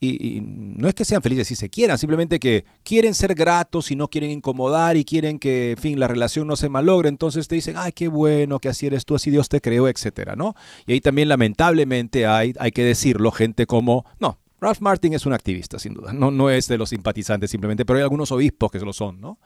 [0.00, 3.96] y, no es que sean felices si se quieran, simplemente que quieren ser gratos y
[3.96, 7.08] no quieren incomodar y quieren que, en fin, la relación no se malogre.
[7.08, 10.36] Entonces te dicen, ay, qué bueno que así eres tú, así Dios te creó, etcétera,
[10.36, 10.54] ¿no?
[10.86, 15.32] Y ahí también, lamentablemente, hay, hay que decirlo, gente como, no, Ralph Martin es un
[15.32, 16.12] activista, sin duda.
[16.12, 19.38] No, no es de los simpatizantes simplemente, pero hay algunos obispos que lo son, ¿no?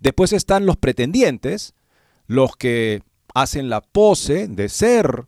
[0.00, 1.74] Después están los pretendientes,
[2.26, 3.02] los que
[3.34, 5.26] hacen la pose de ser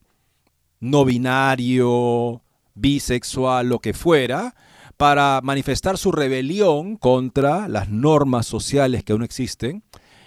[0.81, 2.43] no binario,
[2.75, 4.55] bisexual, lo que fuera,
[4.97, 9.83] para manifestar su rebelión contra las normas sociales que aún existen.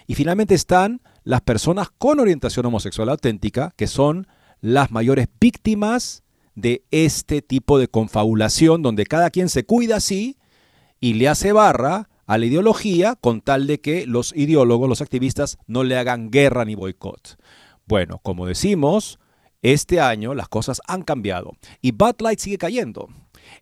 [0.06, 4.26] Y finalmente están las personas con orientación homosexual auténtica, que son
[4.60, 6.22] las mayores víctimas
[6.54, 10.36] de este tipo de confabulación, donde cada quien se cuida así
[11.00, 15.58] y le hace barra a la ideología con tal de que los ideólogos, los activistas,
[15.66, 17.36] no le hagan guerra ni boicot.
[17.86, 19.18] Bueno, como decimos,
[19.62, 23.08] este año las cosas han cambiado y Bud Light sigue cayendo.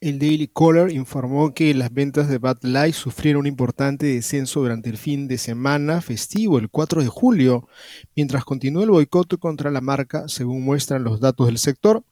[0.00, 4.88] El Daily Caller informó que las ventas de Bud Light sufrieron un importante descenso durante
[4.88, 7.68] el fin de semana festivo, el 4 de julio,
[8.16, 12.02] mientras continuó el boicot contra la marca, según muestran los datos del sector.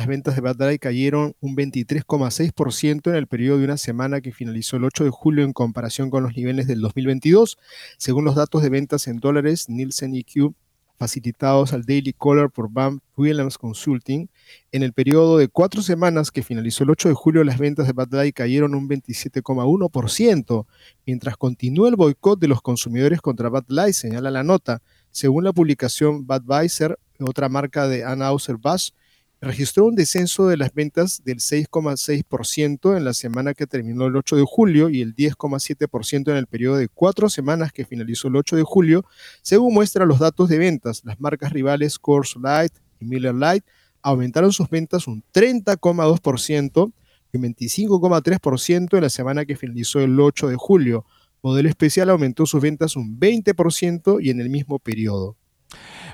[0.00, 4.78] Las ventas de Light cayeron un 23,6% en el periodo de una semana que finalizó
[4.78, 7.58] el 8 de julio en comparación con los niveles del 2022,
[7.98, 10.54] según los datos de ventas en dólares Nielsen EQ
[10.96, 14.30] facilitados al Daily Caller por Bam Williams Consulting.
[14.72, 17.92] En el periodo de cuatro semanas que finalizó el 8 de julio, las ventas de
[17.92, 20.66] Bud Light cayeron un 27,1%,
[21.04, 24.80] mientras continúa el boicot de los consumidores contra Bud Light, señala la nota.
[25.10, 28.92] Según la publicación Budweiser, otra marca de Anheuser-Busch,
[29.40, 34.36] registró un descenso de las ventas del 6,6% en la semana que terminó el 8
[34.36, 38.56] de julio y el 10,7% en el periodo de cuatro semanas que finalizó el 8
[38.56, 39.04] de julio,
[39.40, 41.02] según muestran los datos de ventas.
[41.04, 43.64] Las marcas rivales Coors Light y Miller Light
[44.02, 46.92] aumentaron sus ventas un 30,2%
[47.32, 51.06] y un 25,3% en la semana que finalizó el 8 de julio.
[51.42, 55.36] Modelo Especial aumentó sus ventas un 20% y en el mismo periodo.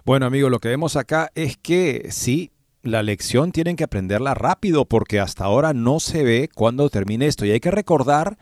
[0.05, 2.53] Bueno, amigos, lo que vemos acá es que sí,
[2.87, 7.45] la lección tienen que aprenderla rápido porque hasta ahora no se ve cuándo termine esto.
[7.45, 8.39] Y hay que recordar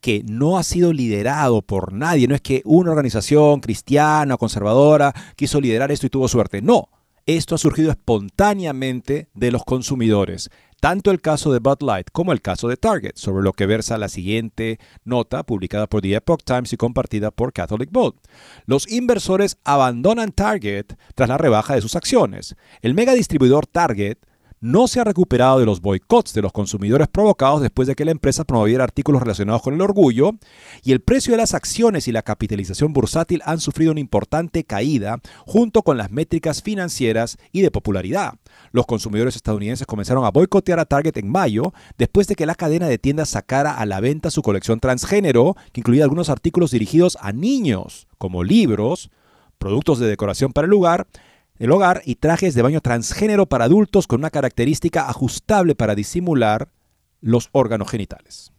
[0.00, 2.28] que no ha sido liderado por nadie.
[2.28, 6.62] No es que una organización cristiana o conservadora quiso liderar esto y tuvo suerte.
[6.62, 6.90] No,
[7.26, 10.50] esto ha surgido espontáneamente de los consumidores
[10.86, 13.98] tanto el caso de Bud Light como el caso de Target, sobre lo que versa
[13.98, 18.20] la siguiente nota publicada por The Epoch Times y compartida por Catholic Vote.
[18.66, 22.54] Los inversores abandonan Target tras la rebaja de sus acciones.
[22.82, 24.18] El mega distribuidor Target
[24.60, 28.10] no se ha recuperado de los boicots de los consumidores provocados después de que la
[28.10, 30.32] empresa promoviera artículos relacionados con el orgullo
[30.82, 35.20] y el precio de las acciones y la capitalización bursátil han sufrido una importante caída
[35.44, 38.34] junto con las métricas financieras y de popularidad.
[38.72, 42.88] Los consumidores estadounidenses comenzaron a boicotear a Target en mayo después de que la cadena
[42.88, 47.32] de tiendas sacara a la venta su colección transgénero que incluía algunos artículos dirigidos a
[47.32, 49.10] niños como libros,
[49.58, 51.06] productos de decoración para el lugar
[51.58, 56.68] el hogar y trajes de baño transgénero para adultos con una característica ajustable para disimular
[57.20, 58.52] los órganos genitales.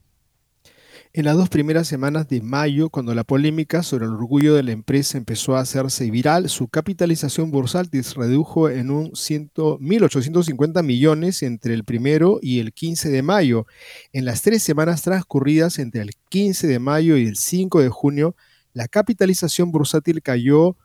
[1.14, 4.72] En las dos primeras semanas de mayo, cuando la polémica sobre el orgullo de la
[4.72, 11.74] empresa empezó a hacerse viral, su capitalización bursátil se redujo en un 1.850 millones entre
[11.74, 13.66] el primero y el 15 de mayo.
[14.14, 18.36] En las tres semanas transcurridas entre el 15 de mayo y el 5 de junio,
[18.74, 20.76] la capitalización bursátil cayó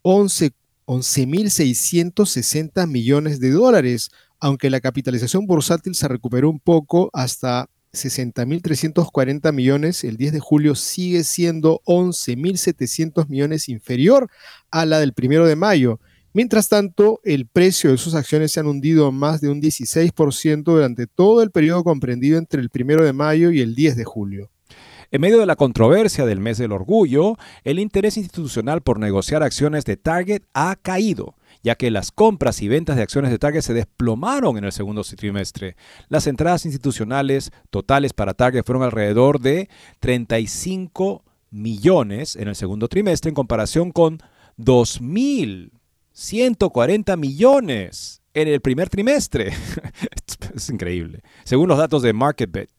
[0.00, 0.52] 11
[0.86, 4.10] 11.660 millones de dólares,
[4.40, 10.74] aunque la capitalización bursátil se recuperó un poco hasta 60.340 millones, el 10 de julio
[10.74, 14.30] sigue siendo 11.700 millones inferior
[14.70, 16.00] a la del 1 de mayo.
[16.34, 21.06] Mientras tanto, el precio de sus acciones se han hundido más de un 16% durante
[21.06, 24.50] todo el periodo comprendido entre el 1 de mayo y el 10 de julio.
[25.12, 29.84] En medio de la controversia del mes del orgullo, el interés institucional por negociar acciones
[29.84, 33.74] de Target ha caído ya que las compras y ventas de acciones de Target se
[33.74, 35.76] desplomaron en el segundo trimestre.
[36.08, 39.68] Las entradas institucionales totales para Target fueron alrededor de
[40.00, 44.18] 35 millones en el segundo trimestre en comparación con
[44.58, 49.52] 2.140 millones en el primer trimestre.
[50.54, 51.20] es increíble.
[51.44, 52.70] Según los datos de MarketBet.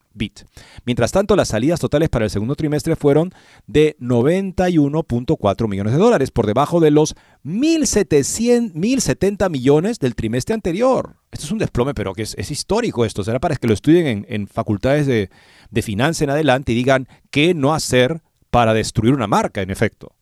[0.86, 3.34] Mientras tanto, las salidas totales para el segundo trimestre fueron
[3.68, 11.16] de 91.4 millones de dólares, por debajo de los 1.070 millones del trimestre anterior.
[11.32, 13.24] Esto es un desplome, pero que es, histórico esto.
[13.24, 15.30] Será para que lo estudien en, facultades de,
[15.72, 20.14] de finanzas en adelante y digan qué no hacer para destruir una marca, en efecto.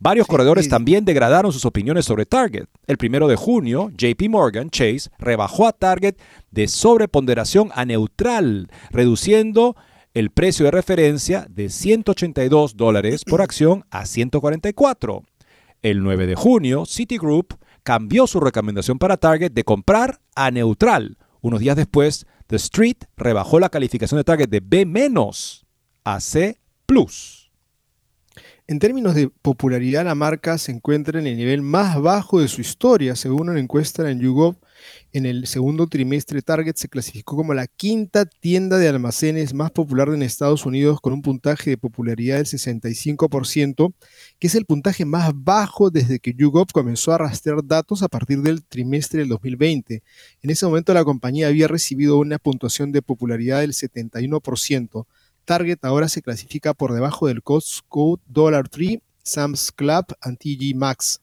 [0.00, 2.66] Varios corredores también degradaron sus opiniones sobre Target.
[2.86, 6.16] El primero de junio, JP Morgan Chase rebajó a Target
[6.50, 9.76] de sobreponderación a neutral, reduciendo
[10.14, 15.22] el precio de referencia de 182 dólares por acción a 144.
[15.82, 21.18] El 9 de junio, Citigroup cambió su recomendación para Target de comprar a neutral.
[21.40, 24.86] Unos días después, The Street rebajó la calificación de Target de B-
[26.04, 26.58] a C+.
[28.70, 32.60] En términos de popularidad, la marca se encuentra en el nivel más bajo de su
[32.60, 34.56] historia, según una encuesta en YouGov.
[35.14, 40.10] En el segundo trimestre, Target se clasificó como la quinta tienda de almacenes más popular
[40.10, 43.94] en Estados Unidos con un puntaje de popularidad del 65%,
[44.38, 48.42] que es el puntaje más bajo desde que YouGov comenzó a rastrear datos a partir
[48.42, 50.02] del trimestre del 2020.
[50.42, 55.06] En ese momento la compañía había recibido una puntuación de popularidad del 71%.
[55.48, 61.22] Target ahora se clasifica por debajo del Costco Dollar Tree, Sam's Club y TG Maxx.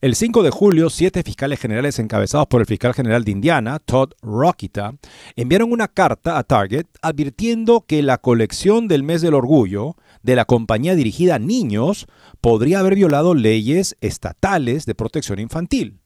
[0.00, 4.14] El 5 de julio, siete fiscales generales encabezados por el fiscal general de Indiana, Todd
[4.20, 4.96] Rockita,
[5.36, 9.94] enviaron una carta a Target advirtiendo que la colección del mes del orgullo
[10.24, 12.08] de la compañía dirigida a niños
[12.40, 16.00] podría haber violado leyes estatales de protección infantil.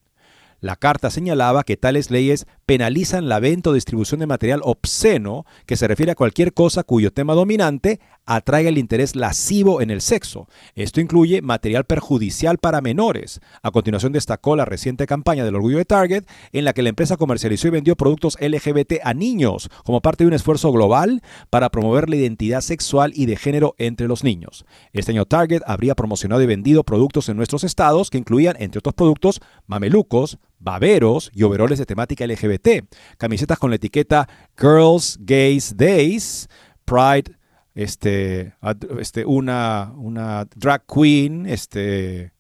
[0.61, 5.77] La carta señalaba que tales leyes penalizan la venta o distribución de material obsceno que
[5.77, 10.47] se refiere a cualquier cosa cuyo tema dominante atraiga el interés lascivo en el sexo.
[10.77, 13.41] Esto incluye material perjudicial para menores.
[13.65, 17.17] A continuación destacó la reciente campaña del orgullo de Target en la que la empresa
[17.17, 22.09] comercializó y vendió productos LGBT a niños como parte de un esfuerzo global para promover
[22.09, 24.65] la identidad sexual y de género entre los niños.
[24.93, 28.95] Este año Target habría promocionado y vendido productos en nuestros estados que incluían, entre otros
[28.95, 32.85] productos, mamelucos, baberos y overoles de temática LGBT,
[33.19, 36.49] camisetas con la etiqueta Girls Gays Days,
[36.85, 37.37] Pride,
[37.75, 38.55] este,
[38.99, 42.33] este, una, una drag queen, este,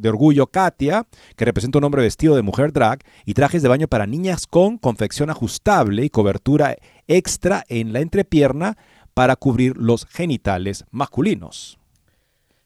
[0.00, 1.06] de orgullo Katia,
[1.36, 4.78] que representa un hombre vestido de mujer drag, y trajes de baño para niñas con
[4.78, 8.76] confección ajustable y cobertura extra en la entrepierna
[9.14, 11.78] para cubrir los genitales masculinos.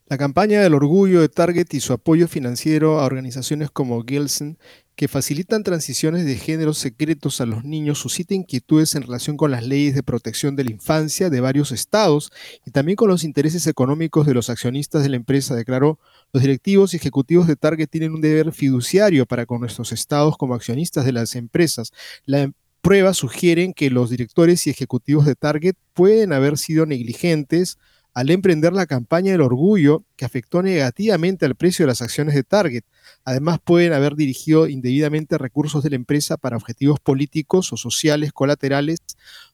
[0.09, 4.57] La campaña del orgullo de Target y su apoyo financiero a organizaciones como Gilson,
[4.94, 9.66] que facilitan transiciones de género secretos a los niños, suscita inquietudes en relación con las
[9.66, 12.30] leyes de protección de la infancia de varios estados
[12.64, 15.98] y también con los intereses económicos de los accionistas de la empresa, declaró.
[16.32, 20.54] Los directivos y ejecutivos de Target tienen un deber fiduciario para con nuestros estados como
[20.54, 21.92] accionistas de las empresas.
[22.26, 22.52] La
[22.86, 27.78] pruebas sugieren que los directores y ejecutivos de Target pueden haber sido negligentes,
[28.16, 32.44] al emprender la campaña del orgullo que afectó negativamente al precio de las acciones de
[32.44, 32.82] Target.
[33.26, 39.00] Además, pueden haber dirigido indebidamente recursos de la empresa para objetivos políticos o sociales colaterales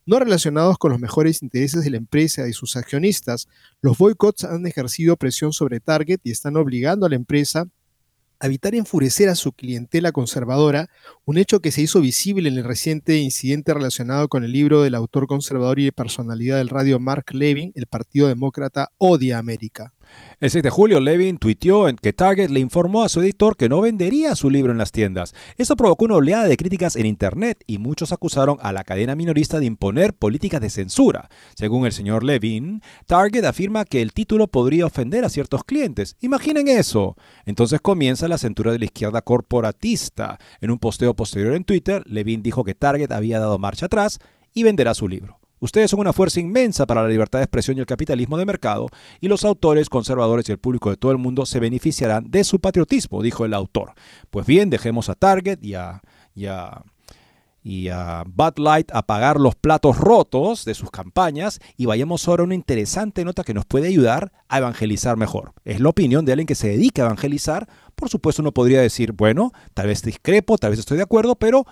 [0.07, 3.49] no relacionados con los mejores intereses de la empresa y sus accionistas.
[3.81, 7.67] Los boicots han ejercido presión sobre Target y están obligando a la empresa
[8.47, 10.89] evitar enfurecer a su clientela conservadora,
[11.25, 14.95] un hecho que se hizo visible en el reciente incidente relacionado con el libro del
[14.95, 19.93] autor conservador y personalidad del radio Mark Levin, El Partido Demócrata odia América.
[20.41, 23.69] El 6 de julio, Levin tuiteó en que Target le informó a su editor que
[23.69, 25.35] no vendería su libro en las tiendas.
[25.57, 29.61] Esto provocó una oleada de críticas en Internet y muchos acusaron a la cadena minorista
[29.61, 31.29] de imponer políticas de censura.
[31.55, 36.17] Según el señor Levin, Target afirma que el título podría ofender a ciertos clientes.
[36.21, 37.17] Imaginen eso.
[37.47, 40.39] Entonces comienza la censura de la izquierda corporatista.
[40.61, 44.19] En un posteo posterior en Twitter, Levin dijo que Target había dado marcha atrás
[44.55, 45.42] y venderá su libro.
[45.63, 48.89] Ustedes son una fuerza inmensa para la libertad de expresión y el capitalismo de mercado,
[49.21, 52.59] y los autores, conservadores y el público de todo el mundo se beneficiarán de su
[52.59, 53.93] patriotismo, dijo el autor.
[54.31, 56.03] Pues bien, dejemos a Target y a,
[56.35, 62.43] y a, Bud Light a pagar los platos rotos de sus campañas y vayamos ahora
[62.43, 65.53] a una interesante nota que nos puede ayudar a evangelizar mejor.
[65.65, 67.69] Es la opinión de alguien que se dedica a evangelizar.
[67.95, 71.67] Por supuesto, uno podría decir, bueno, tal vez discrepo, tal vez estoy de acuerdo, pero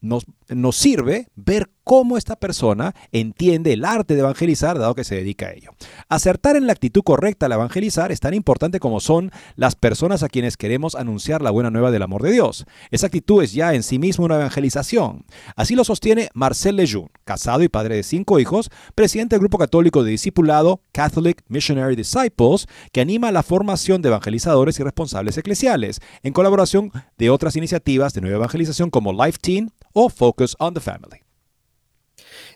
[0.00, 5.14] nos, nos sirve ver cómo esta persona entiende el arte de evangelizar dado que se
[5.14, 5.70] dedica a ello.
[6.08, 10.28] Acertar en la actitud correcta al evangelizar es tan importante como son las personas a
[10.28, 12.64] quienes queremos anunciar la buena nueva del amor de Dios.
[12.90, 15.24] Esa actitud es ya en sí misma una evangelización.
[15.56, 20.02] Así lo sostiene Marcel Lejeune, casado y padre de cinco hijos, presidente del grupo católico
[20.02, 26.32] de discipulado Catholic Missionary Disciples, que anima la formación de evangelizadores y responsables eclesiales, en
[26.32, 31.23] colaboración de otras iniciativas de nueva evangelización como Life Teen o Focus on the Family.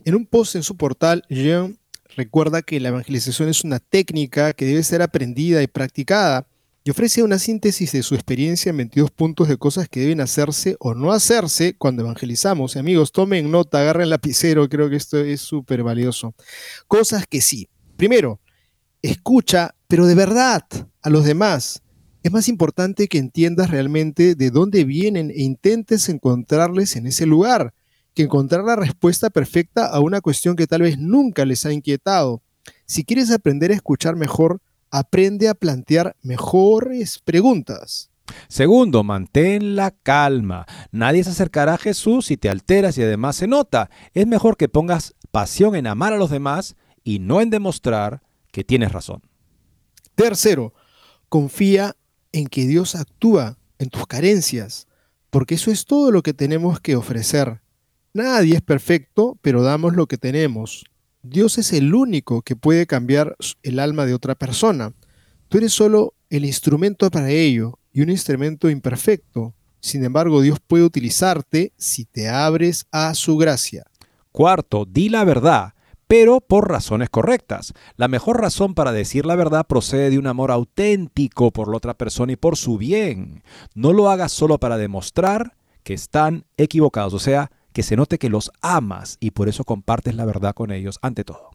[0.08, 1.78] En un post en su portal, Jean
[2.16, 6.48] recuerda que la evangelización es una técnica que debe ser aprendida y practicada
[6.82, 10.76] y ofrece una síntesis de su experiencia en 22 puntos de cosas que deben hacerse
[10.80, 12.78] o no hacerse cuando evangelizamos.
[12.78, 16.34] amigos, tomen nota, agarren lapicero, creo que esto es súper valioso.
[16.86, 17.68] Cosas que sí.
[17.98, 18.40] Primero,
[19.02, 20.64] escucha, pero de verdad,
[21.02, 21.82] a los demás.
[22.22, 27.74] Es más importante que entiendas realmente de dónde vienen e intentes encontrarles en ese lugar
[28.14, 32.42] que encontrar la respuesta perfecta a una cuestión que tal vez nunca les ha inquietado.
[32.86, 38.10] Si quieres aprender a escuchar mejor, aprende a plantear mejores preguntas.
[38.48, 40.66] Segundo, mantén la calma.
[40.90, 43.90] Nadie se acercará a Jesús si te alteras y además se nota.
[44.14, 48.64] Es mejor que pongas pasión en amar a los demás y no en demostrar que
[48.64, 49.22] tienes razón.
[50.14, 50.74] Tercero,
[51.28, 51.96] confía
[52.32, 54.86] en que Dios actúa en tus carencias,
[55.30, 57.60] porque eso es todo lo que tenemos que ofrecer.
[58.18, 60.84] Nadie es perfecto, pero damos lo que tenemos.
[61.22, 64.92] Dios es el único que puede cambiar el alma de otra persona.
[65.48, 69.54] Tú eres solo el instrumento para ello y un instrumento imperfecto.
[69.78, 73.84] Sin embargo, Dios puede utilizarte si te abres a su gracia.
[74.32, 75.74] Cuarto, di la verdad,
[76.08, 77.72] pero por razones correctas.
[77.94, 81.94] La mejor razón para decir la verdad procede de un amor auténtico por la otra
[81.94, 83.44] persona y por su bien.
[83.76, 85.54] No lo hagas solo para demostrar
[85.84, 90.16] que están equivocados, o sea, que se note que los amas y por eso compartes
[90.16, 91.50] la verdad con ellos ante todo.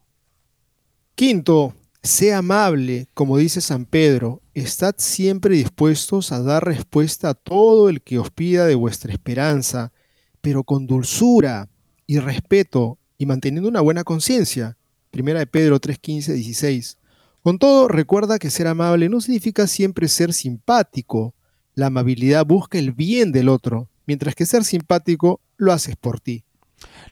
[1.14, 7.90] Quinto, sé amable, como dice San Pedro, estad siempre dispuestos a dar respuesta a todo
[7.90, 9.92] el que os pida de vuestra esperanza,
[10.40, 11.68] pero con dulzura
[12.06, 14.78] y respeto y manteniendo una buena conciencia.
[15.10, 16.96] Primera de Pedro 3, 16.
[17.42, 21.34] Con todo, recuerda que ser amable no significa siempre ser simpático.
[21.74, 26.44] La amabilidad busca el bien del otro, mientras que ser simpático lo haces por ti.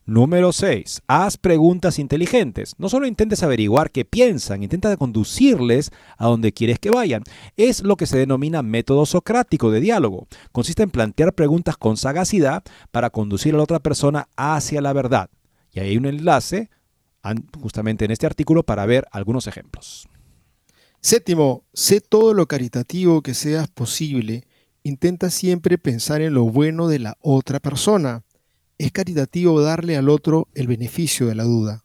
[0.05, 1.03] Número 6.
[1.07, 2.75] Haz preguntas inteligentes.
[2.79, 7.23] No solo intentes averiguar qué piensan, intenta conducirles a donde quieres que vayan.
[7.57, 10.27] Es lo que se denomina método socrático de diálogo.
[10.51, 15.31] Consiste en plantear preguntas con sagacidad para conducir a la otra persona hacia la verdad.
[15.73, 16.69] Y hay un enlace
[17.61, 20.09] justamente en este artículo para ver algunos ejemplos.
[21.01, 24.45] Séptimo, sé todo lo caritativo que seas posible
[24.85, 28.25] intenta siempre pensar en lo bueno de la otra persona.
[28.79, 31.85] Es caritativo darle al otro el beneficio de la duda.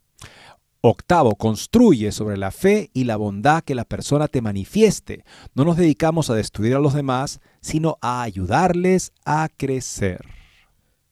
[0.82, 5.24] Octavo, construye sobre la fe y la bondad que la persona te manifieste.
[5.54, 10.22] No nos dedicamos a destruir a los demás, sino a ayudarles a crecer.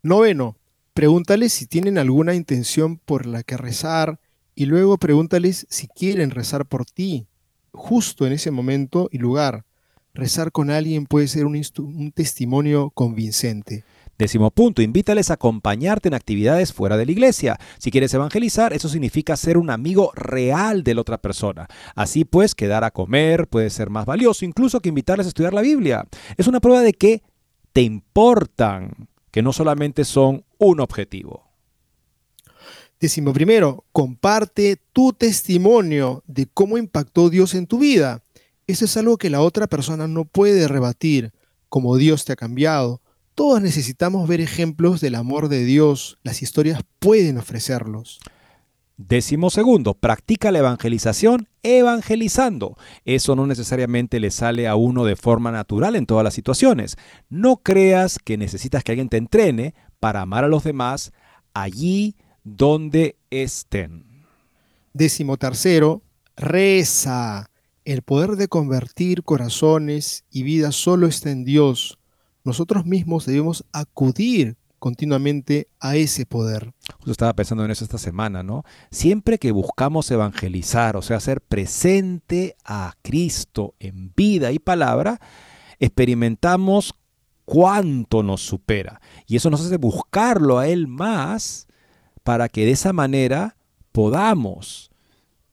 [0.04, 0.58] Noveno,
[0.94, 4.20] pregúntales si tienen alguna intención por la que rezar
[4.56, 7.28] y luego pregúntales si quieren rezar por ti,
[7.74, 9.66] justo en ese momento y lugar.
[10.14, 13.84] Rezar con alguien puede ser un, testimonio convincente.
[14.18, 17.60] Décimo punto, invítales a acompañarte en actividades fuera de la iglesia.
[17.78, 21.68] Si quieres evangelizar, eso significa ser un amigo real de la otra persona.
[21.96, 25.62] Así pues, quedar a comer puede ser más valioso incluso que invitarles a estudiar la
[25.62, 26.08] Biblia.
[26.38, 27.24] Es una prueba de que
[27.74, 31.44] te importan, que no solamente son un objetivo.
[33.02, 38.24] Décimo primero, comparte tu testimonio de cómo impactó Dios en tu vida.
[38.66, 41.34] Eso es algo que la otra persona no puede rebatir,
[41.68, 43.02] como Dios te ha cambiado.
[43.36, 46.18] Todos necesitamos ver ejemplos del amor de Dios.
[46.24, 48.20] Las historias pueden ofrecerlos.
[48.96, 52.78] Décimo segundo, practica la evangelización evangelizando.
[53.04, 56.96] Eso no necesariamente le sale a uno de forma natural en todas las situaciones.
[57.30, 61.12] No creas que necesitas que alguien te entrene para amar a los demás
[61.54, 62.16] allí
[62.46, 64.24] donde estén.
[64.94, 66.04] Décimo tercero,
[66.38, 67.50] reza.
[67.84, 72.00] El poder de convertir corazones y vidas solo está en Dios.
[72.46, 76.72] Nosotros mismos debemos acudir continuamente a ese poder.
[77.04, 78.64] Yo estaba pensando en eso esta semana, ¿no?
[78.92, 85.20] Siempre que buscamos evangelizar, o sea, hacer presente a Cristo en vida y palabra,
[85.80, 86.94] experimentamos
[87.46, 89.02] cuánto nos supera.
[89.26, 91.66] Y eso nos hace buscarlo a Él más
[92.24, 93.58] para que de esa manera
[93.92, 94.92] podamos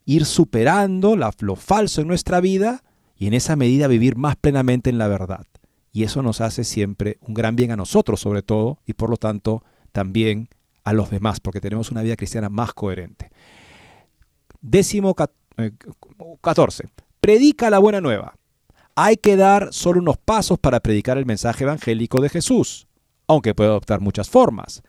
[0.04, 2.82] ir superando lo falso en nuestra vida
[3.16, 5.46] y en esa medida vivir más plenamente en la verdad.
[5.92, 9.18] Y eso nos hace siempre un gran bien a nosotros sobre todo y por lo
[9.18, 9.62] tanto
[9.92, 10.48] también
[10.84, 13.30] a los demás, porque tenemos una vida cristiana más coherente.
[14.60, 16.82] Décimo 14.
[16.84, 16.88] Eh,
[17.20, 18.34] Predica la buena nueva.
[18.94, 22.88] Hay que dar solo unos pasos para predicar el mensaje evangélico de Jesús,
[23.26, 24.82] aunque puede adoptar muchas formas.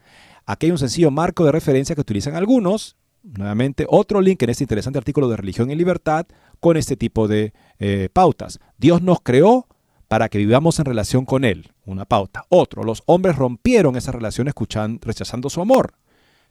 [0.45, 2.97] Aquí hay un sencillo marco de referencia que utilizan algunos.
[3.23, 6.25] Nuevamente, otro link en este interesante artículo de Religión y Libertad
[6.59, 8.59] con este tipo de eh, pautas.
[8.77, 9.67] Dios nos creó
[10.07, 11.71] para que vivamos en relación con Él.
[11.85, 12.45] Una pauta.
[12.49, 15.93] Otro, los hombres rompieron esa relación escuchando, rechazando su amor.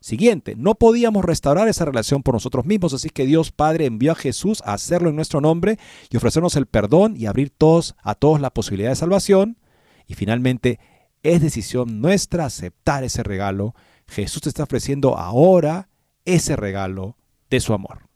[0.01, 4.17] Siguiente, no podíamos restaurar esa relación por nosotros mismos, así que Dios Padre envió a
[4.17, 5.79] Jesús a hacerlo en nuestro nombre
[6.11, 9.59] y ofrecernos el perdón y abrir todos, a todos la posibilidad de salvación.
[10.09, 10.81] Y finalmente,
[11.23, 13.77] es decisión nuestra aceptar ese regalo.
[14.09, 15.89] Jesús te está ofreciendo ahora
[16.25, 17.17] ese regalo
[17.49, 18.09] de su amor.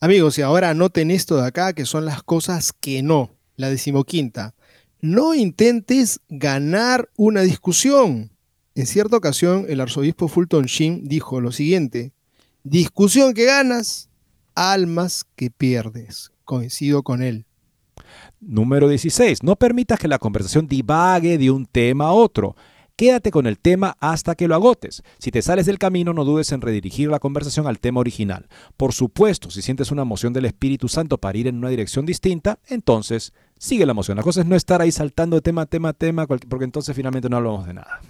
[0.00, 3.37] Amigos, y ahora anoten esto de acá, que son las cosas que no.
[3.58, 4.54] La decimoquinta.
[5.00, 8.30] No intentes ganar una discusión.
[8.76, 12.12] En cierta ocasión, el arzobispo Fulton Sheen dijo lo siguiente,
[12.62, 14.08] discusión que ganas,
[14.54, 16.30] almas que pierdes.
[16.44, 17.46] Coincido con él.
[18.40, 19.42] Número 16.
[19.42, 22.54] No permitas que la conversación divague de un tema a otro.
[22.98, 25.04] Quédate con el tema hasta que lo agotes.
[25.18, 28.48] Si te sales del camino, no dudes en redirigir la conversación al tema original.
[28.76, 32.58] Por supuesto, si sientes una emoción del Espíritu Santo para ir en una dirección distinta,
[32.66, 34.16] entonces sigue la emoción.
[34.16, 36.94] La cosa es no estar ahí saltando de tema a tema a tema, porque entonces
[36.94, 38.00] finalmente no hablamos de nada.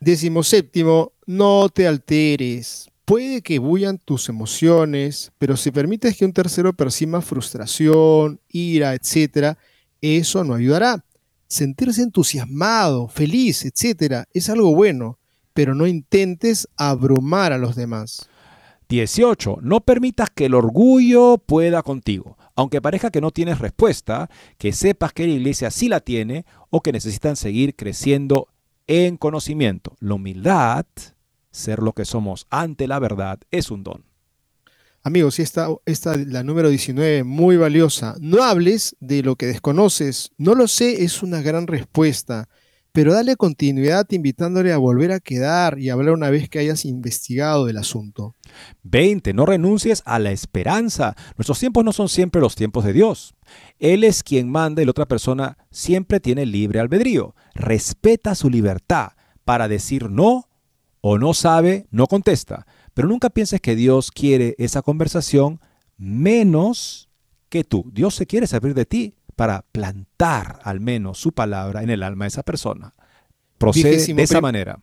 [0.00, 2.90] Décimo séptimo, no te alteres.
[3.04, 9.56] Puede que bullan tus emociones, pero si permites que un tercero perciba frustración, ira, etc.,
[10.00, 11.04] eso no ayudará.
[11.46, 15.18] Sentirse entusiasmado, feliz, etc., es algo bueno,
[15.52, 18.28] pero no intentes abrumar a los demás.
[18.88, 19.58] 18.
[19.62, 22.36] No permitas que el orgullo pueda contigo.
[22.56, 26.82] Aunque parezca que no tienes respuesta, que sepas que la iglesia sí la tiene o
[26.82, 28.48] que necesitan seguir creciendo
[28.86, 29.96] en conocimiento.
[30.00, 30.86] La humildad,
[31.50, 34.04] ser lo que somos ante la verdad, es un don.
[35.02, 38.16] Amigos, esta, esta la número 19, muy valiosa.
[38.20, 40.30] No hables de lo que desconoces.
[40.38, 42.48] No lo sé, es una gran respuesta.
[42.94, 47.68] Pero dale continuidad invitándole a volver a quedar y hablar una vez que hayas investigado
[47.68, 48.36] el asunto.
[48.84, 49.34] 20.
[49.34, 51.16] No renuncies a la esperanza.
[51.36, 53.34] Nuestros tiempos no son siempre los tiempos de Dios.
[53.80, 57.34] Él es quien manda y la otra persona siempre tiene libre albedrío.
[57.56, 59.08] Respeta su libertad
[59.44, 60.48] para decir no
[61.00, 62.64] o no sabe, no contesta.
[62.94, 65.58] Pero nunca pienses que Dios quiere esa conversación
[65.96, 67.08] menos
[67.48, 67.90] que tú.
[67.92, 72.24] Dios se quiere saber de ti para plantar al menos su palabra en el alma
[72.24, 72.94] de esa persona.
[73.58, 74.80] Procede de esa manera.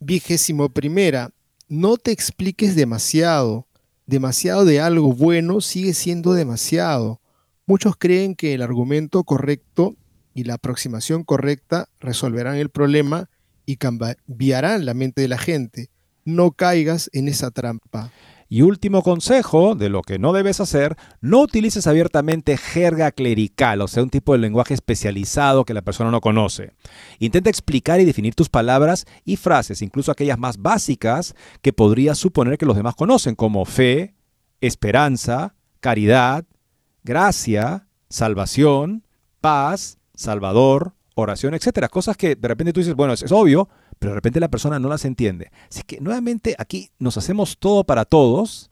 [0.00, 1.30] Vigésimo primera,
[1.68, 3.66] no te expliques demasiado.
[4.06, 7.20] Demasiado de algo bueno sigue siendo demasiado.
[7.66, 9.96] Muchos creen que el argumento correcto
[10.34, 13.30] y la aproximación correcta resolverán el problema
[13.64, 15.88] y cambiarán la mente de la gente.
[16.24, 18.10] No caigas en esa trampa.
[18.48, 23.88] Y último consejo de lo que no debes hacer, no utilices abiertamente jerga clerical, o
[23.88, 26.72] sea, un tipo de lenguaje especializado que la persona no conoce.
[27.18, 32.58] Intenta explicar y definir tus palabras y frases, incluso aquellas más básicas que podrías suponer
[32.58, 34.14] que los demás conocen, como fe,
[34.60, 36.44] esperanza, caridad,
[37.02, 39.06] gracia, salvación,
[39.40, 41.88] paz, salvador, oración, etcétera.
[41.88, 43.68] Cosas que de repente tú dices, bueno, es, obvio,
[43.98, 45.50] pero de repente la persona no las entiende.
[45.70, 48.70] Así que nuevamente aquí nos hacemos todo para todos,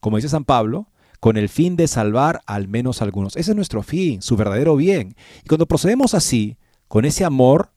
[0.00, 0.88] como dice San Pablo,
[1.20, 3.36] con el fin de salvar al menos algunos.
[3.36, 5.14] Ese es nuestro fin, su verdadero bien.
[5.44, 6.56] Y cuando procedemos así,
[6.88, 7.70] con ese amor,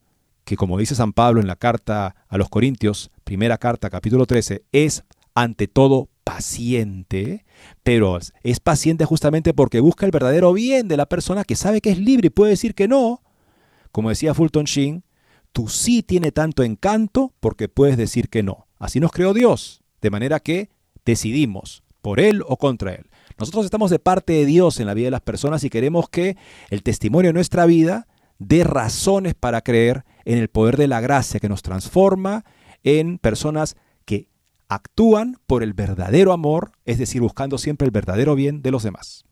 [0.44, 4.64] que como dice San Pablo en la carta a los Corintios, primera carta, capítulo 13,
[4.72, 5.04] es
[5.36, 7.46] ante todo paciente,
[7.84, 11.92] pero es paciente justamente porque busca el verdadero bien de la persona que sabe que
[11.92, 13.22] es libre y puede decir que no.
[13.92, 15.05] Como decía Fulton Sheen,
[15.56, 18.68] tu sí tiene tanto encanto porque puedes decir que no.
[18.78, 20.70] Así nos creó Dios, de manera que
[21.06, 23.10] decidimos por Él o contra Él.
[23.38, 26.36] Nosotros estamos de parte de Dios en la vida de las personas y queremos que
[26.70, 28.06] el testimonio de nuestra vida
[28.38, 32.43] dé razones para creer en el poder de la gracia que nos transforma
[32.84, 33.78] en personas
[34.68, 39.26] actúan por el verdadero amor, es decir, buscando siempre el verdadero bien de los demás.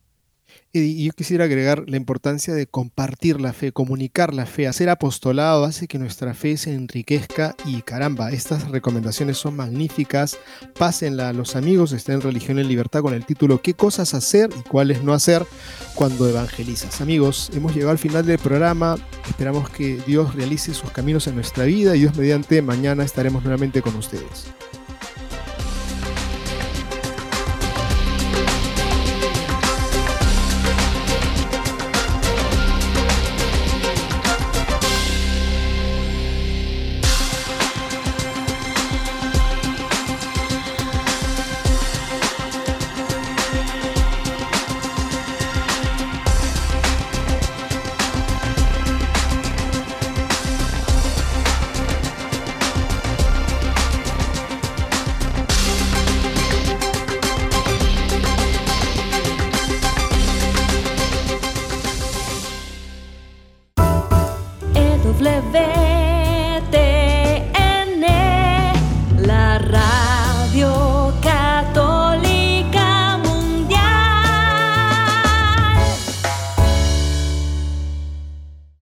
[0.76, 5.62] Y yo quisiera agregar la importancia de compartir la fe, comunicar la fe, hacer apostolado,
[5.62, 10.36] hace que nuestra fe se enriquezca y caramba, estas recomendaciones son magníficas.
[10.76, 14.50] Pásenla a los amigos, está en Religión en Libertad con el título ¿Qué cosas hacer
[14.58, 15.46] y cuáles no hacer
[15.94, 17.00] cuando evangelizas?
[17.00, 18.96] Amigos, hemos llegado al final del programa,
[19.28, 23.80] esperamos que Dios realice sus caminos en nuestra vida y Dios mediante mañana estaremos nuevamente
[23.80, 24.48] con ustedes.